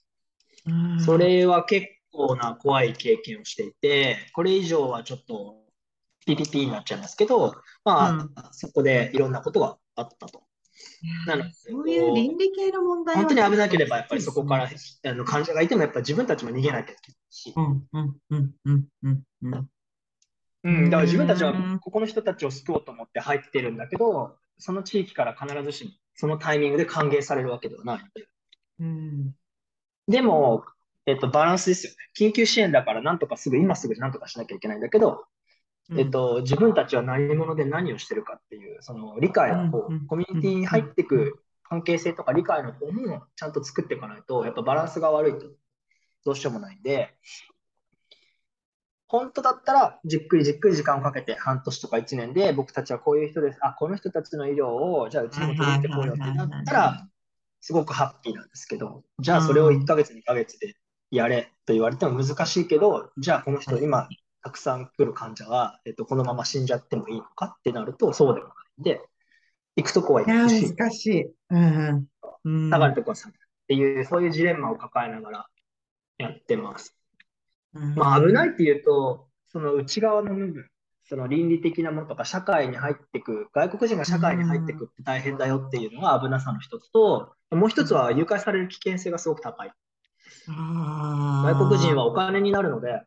[0.66, 1.00] うん。
[1.00, 5.56] それは結構な怖い経験をしていて、これ以上はちょっと
[6.26, 10.42] PPP になっちゃいますけど、まあ、うんそこでいろんなことがあったと。
[11.26, 17.52] なのでそういう倫理系の問題は本当に危なければ、やっぱりそこからあの患者がいても、やっぱり自分たちも逃げなきゃいけないし。
[17.54, 19.68] うん、うん、うん、うん、うん、
[20.64, 20.76] うん。
[20.76, 28.00] うん、だから自分たちはうんここの人たちを救おうと思って入ってるんだけど、その地域から必ずしもそのタイミングで歓迎されるわけではない。
[28.80, 29.34] うん、
[30.08, 30.64] でも、
[31.06, 31.96] えっと、バランスですよね。
[32.18, 35.24] 緊急支援だからなんとかすぐ、今すぐなんとかしなきゃいけないんだけど、
[35.96, 45.46] えっと、自分たちは何者で何をしてるかっていう、その理解の方コミュニティに入っていく関係性とか理解の方もちゃんと作っていかないと、やっぱバランスが悪いと
[46.24, 47.14] どうしようもないんで、
[49.12, 53.58] 本当だったらじっくりじっくり時間をかけて半年とか1年で僕たちはこういう人です。
[53.60, 57.06] あ、この人たちの医療をじゃあうちにも届いてこうよってなったら
[57.60, 60.76] すごくハッピーなんですけど、じゃあそれを1ヶ月2ヶ月で
[61.10, 64.08] やれと言われても難しいけど、じゃあこの人今
[64.42, 69.02] たくさん来る患者は、えっと、このまま死んじゃってもいいのかってなるとそうでもないんで、
[69.76, 71.22] 行くとこは行くし、ー、難しい。
[71.50, 72.08] うん、
[72.44, 72.70] うん。
[72.70, 75.46] 下がるとこは下がるっていう、そういうジレンマを抱えながら
[76.16, 76.96] やってます。
[77.74, 77.94] うん。
[77.94, 80.68] まあ危ないっていうと、その内側の部分、
[81.04, 89.72] その倫理的なものとか社会に入っていく、外国人が社会に入っていくって大変だよっていうのが危なさの一つと、もう一つは誘拐される危険性がすごく高い。
[90.46, 93.02] 外国人はお金になるので、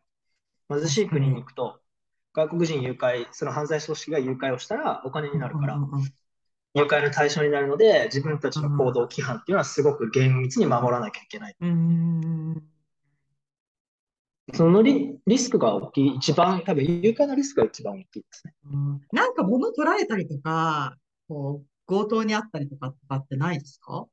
[0.70, 1.80] 貧しい国に行くと、
[2.34, 5.80] 外国人誘拐、その犯罪組織が誘拐をしたらお金になるから
[6.76, 11.56] 誘拐の対象になるので、自分たちの行動規範っていうのはすごく厳密に守らなきゃいけない。
[14.50, 18.54] うんそのリ、リスクが大きい、一番、多分誘拐のリスクが一番大きいですね。
[18.72, 24.06] うんなんか物取られたりとか、こう、強盗にあったりとかってないですか？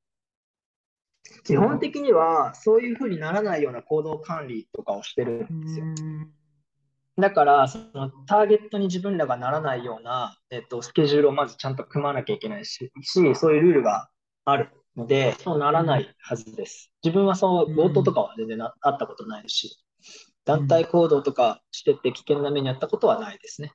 [1.44, 5.84] 基本的には、そういうふうにならないような行動管理とかをしてるうんですよ。
[5.84, 6.32] ん
[7.18, 14.08] だから、そのターゲットに自分らがならないような、えっと、スケジュールをまずちゃんと組まなきゃいけないし、しそういうルールが
[14.46, 16.90] あるので、そうならないはずです。
[17.04, 19.78] 自分はそう、強盗とかは全然な、あったことないし、
[20.44, 23.72] 団体行動とかしてって危険な目にあったことはないですね。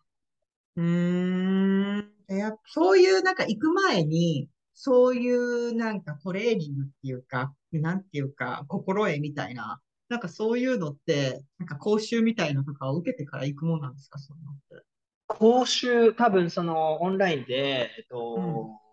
[0.76, 2.12] うーん。
[2.28, 14.86] やっそういう、なんか行く前に、そういうなんかトレーニングっていうか、なんていうか、心得みたいな、なんかそういうのって、なんか講習みたいなのとかを受けてから行くもんなんですか、そのって。
[15.28, 18.42] 講習、多分そのオンラインで、えっとう
[18.74, 18.88] ん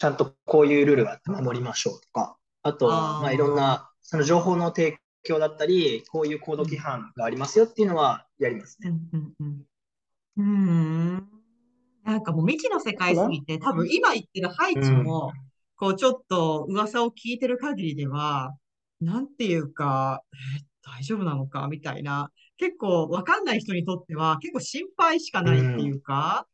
[0.00, 8.90] ちゃんとこういうルールがあって守りましょうとか、あと、あーまあ、いろんなその情報の提供だったり、こういう行動規範がありますよっていうのはやりますね。
[9.12, 9.62] うんうん
[10.36, 11.28] うん。
[12.04, 15.32] なんかもう未知の世界すぎて、多分今言ってるハイチも、
[15.76, 18.54] こうちょっと噂を聞いてる限りでは、
[19.00, 21.68] なんていうか、え大丈夫なのか？
[21.68, 26.46] みたいな、結構わかんない人にとっては結構心配しかないっていうか、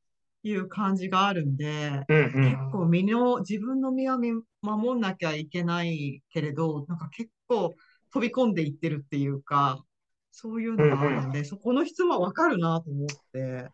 [0.42, 2.50] いう感じがあるんで、うんうん。
[2.50, 7.74] 結構身の、自分の身は身守んなきゃいけないけれど、なんか結構
[8.14, 9.84] 飛び込んでいってるっていうか、
[10.30, 13.38] そういうのがあるんで、そこの質問わかるなと思って。
[13.38, 13.70] うん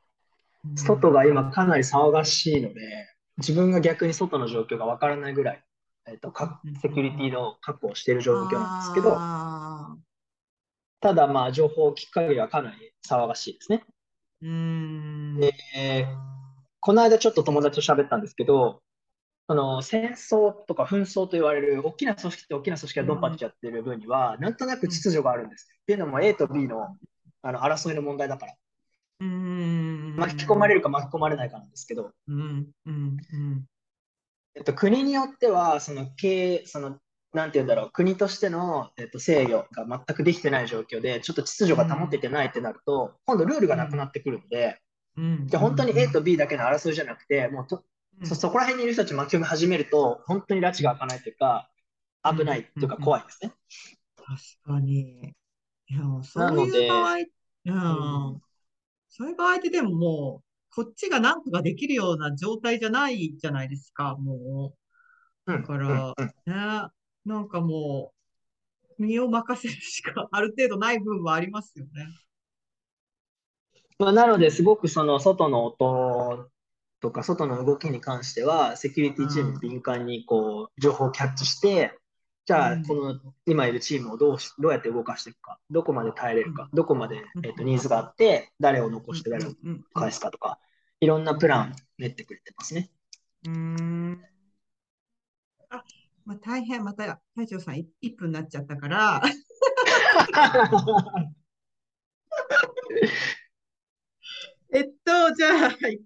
[0.74, 5.64] 外が今かなり騒がしいので、自分が逆に外の状況がわからないぐらい、
[6.06, 9.96] えっと、かうんセキュリティの確保をしている状況なんですけど、あ
[11.00, 13.84] ただまあ情報を聞く限りはかなり騒がしいですね。
[14.42, 15.40] ーうーん。
[15.40, 16.06] で、
[16.80, 18.82] この間ちょっと友達と喋ったんですけど、
[19.50, 25.66] その戦争とか紛争と言われる大きな組織と大きな組織がドンパチやってる分には、なんとなく秩序があるんです。
[25.82, 26.96] っていうのも A と B の
[27.42, 28.54] あの争いの問題だから、
[29.22, 30.14] うーん。
[30.14, 33.64] 巻き込まれるか巻き込まれないかなんですけど、うん、うん、うん。
[34.54, 37.00] えっと、国によっては、その経営、その、
[37.32, 44.80] なんて言うんだろう、国としての、えっと、制御が全くできてない状況で、ちょっと秩序が保ててないってなると、今度ルールがなくなってくるので、
[45.16, 45.46] うん。
[45.48, 47.82] じゃあ本当に A と B だけの争いじゃなくて、もうと
[48.20, 51.70] うんそ、そこら辺にいる人たち巻き込み始めると、本当に拉致が開かないというか、
[52.22, 53.52] 危ないというかうん怖いですね。
[54.16, 55.34] 確かに。
[55.88, 58.42] いや、そういう場合、うんん。
[59.08, 64.74] そういう場合ってでももう、こっちが何とかできるような状態じゃないじゃないですか、も
[65.46, 65.52] う。
[65.52, 66.32] うんだから、うんね、
[67.24, 68.12] なんかも
[68.98, 72.06] う、身を任せるしかある程度ない部分はありますよね。
[73.98, 76.49] まあ、なので、すごくその外の音
[77.00, 81.96] とか外の動きに関しては、セキュリティチーム敏感にこう情報をキャッチして、
[82.46, 82.84] じゃあ、うん。
[82.84, 89.84] この今いるチームをどうし、どうやって動かしていくか、どこまで耐えれるか、どこまで、えっと、ニーズがあって、誰を残して誰をうん。
[89.94, 90.58] 返すかとか、
[91.00, 92.90] いろんなプラン練ってくれてますね。
[93.46, 94.24] うんうん。
[95.70, 95.84] あ、
[96.24, 99.22] まあ、大変、また、隊長さん、い1分になっちゃったから、
[104.72, 105.98] えっと、じゃあ、一回、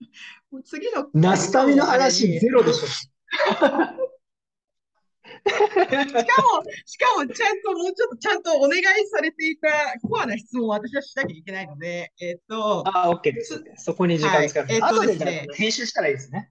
[0.50, 2.86] もう次のナスタミの話ゼロでしょ。
[5.46, 9.68] しかも、しかも、ちゃんと、もうちょっと、ちゃんとお願いされていた
[10.02, 13.62] コアな質問を私はしなきゃいけないので、えっと、あ、OK です。
[13.76, 14.64] そこに時間使う。
[14.64, 16.50] はいえっと後でですね編集したらいいですね。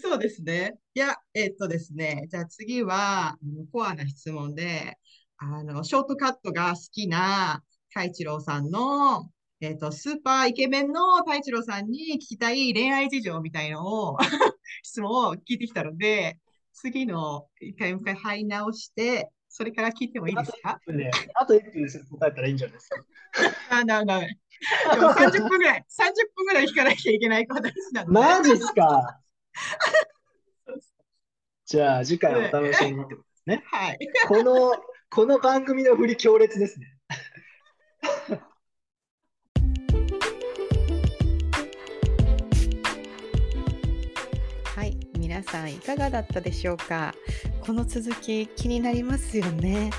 [0.00, 0.78] そうですね。
[0.94, 2.26] いや、えっとですね。
[2.30, 4.98] じゃあ次は、あのコアな質問で、
[5.38, 9.30] あの、ショートカットが好きな太一郎さんの、
[9.62, 14.16] えっと、スーパーイケメンの太一郎さんに聞きたい恋愛事情みたいのを、
[14.82, 16.38] 質問を聞いてきたので、
[16.72, 20.80] 次の一回もう一回入り直して、それから聞いてもいいですか？
[20.86, 23.76] ね、あと1分で答えたらいいんじゃないですか？
[23.80, 24.26] あ、な、な、で
[24.98, 28.12] も30分ぐらい、30分ぐらい聞かなきゃいけない話なんで。
[28.12, 29.20] マジっすか？
[31.66, 33.62] じゃあ次回お楽しみにってことですね。
[33.66, 33.98] はい。
[34.26, 34.72] この、
[35.10, 36.96] この番組の振り強烈ですね。
[45.40, 47.14] 皆さんいかがだったでしょうか？
[47.62, 49.90] この続き気になりますよね。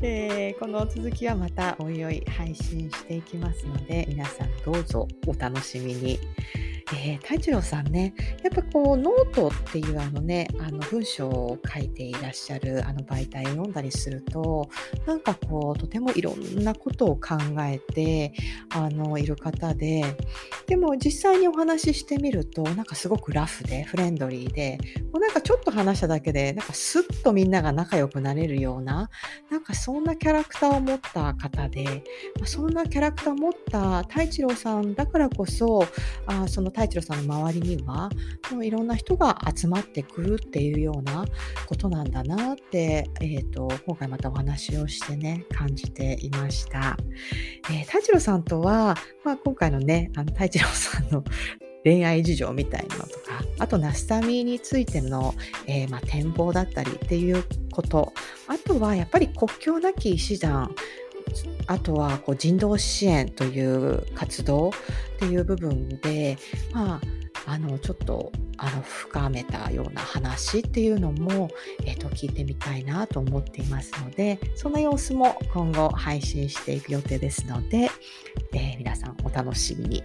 [0.00, 6.18] えーこの続きはまたおいおい配信していきますので皆さんどうぞお楽しみに。
[6.94, 8.14] えー、太一郎さんね、
[8.44, 14.68] やっぱこうノートっていうあのね、あの文章を書いていらっしゃるあの媒体を読んだりすると、
[15.04, 18.32] なんかこうとてもいろんなことを考えて
[18.70, 20.16] あのいる方で、
[20.66, 24.78] でも実際にお話ししてみると、なんかすごくラフでフレンドリーで、
[25.12, 29.10] もうなんかちょっと話しただけで、なんかスッとみんなが仲良くなれるような、
[29.50, 32.04] なんかそんなキャラクターを持った方で、
[32.44, 35.84] そんなキャラクターを持った太一郎さんだからこそ、
[36.26, 38.10] あその太一郎さんの周りには、
[38.52, 41.24] もういろんな人が集まってくるっていうような
[41.66, 46.98] ことなんだなって、えっ、と、今回またお話をしてね、感じていました。
[47.70, 51.24] えー太一郎さんとは、まあ、今回のね、あの太一郎さんの
[51.82, 55.34] 恋愛事情みたいなのとか、あとナスタミについての、
[55.66, 58.12] えーまあ、展望だったりっていうこと、
[58.48, 60.74] あとはやっぱり国境なき医師団、
[61.66, 64.72] あとはこう人道支援という活動っ
[65.18, 66.38] ていう部分で、
[66.72, 67.00] まあ、
[67.46, 71.50] あのちょっとあの深めたような話っていうのも、
[71.84, 77.90] えーと聞いてみたいなと思っていますのでその様子も今後配信していく予定ですので、
[78.52, 80.02] えー皆さんお楽しみに、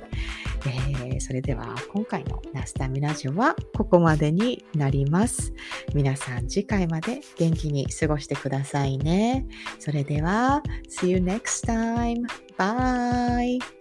[0.66, 5.54] えーそれでは今回のナスタミラジオはここまでになります。
[5.94, 9.46] 皆さん次回まで元気に過ごしてくださいね。
[9.80, 12.24] それでは See you next time
[12.58, 13.81] bye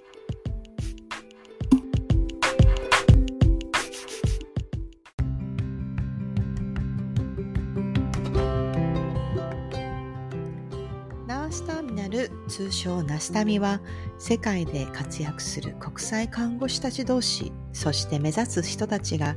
[11.61, 13.83] スターミナル通称ナスタミは
[14.17, 19.37] 世界で活躍する国際看護師たち同士そして目指す人たちが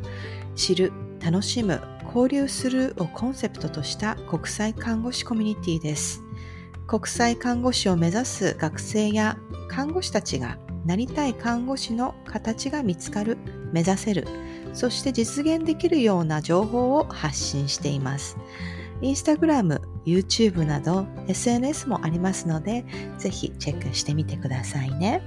[0.55, 6.21] 知る楽しむ交流するをコンセプトとした国際看護師コミュニティです。
[6.87, 13.37] 国際看護師を目指す学生や看護師たちがなりたい看護師の形が見つかる
[13.73, 14.27] 目指せる
[14.73, 18.37] そして実現できるような情報を発信しています。
[19.03, 22.85] インスタグラム、YouTube など SNS もありますので、
[23.17, 25.21] ぜひチェックしてみてくださいね。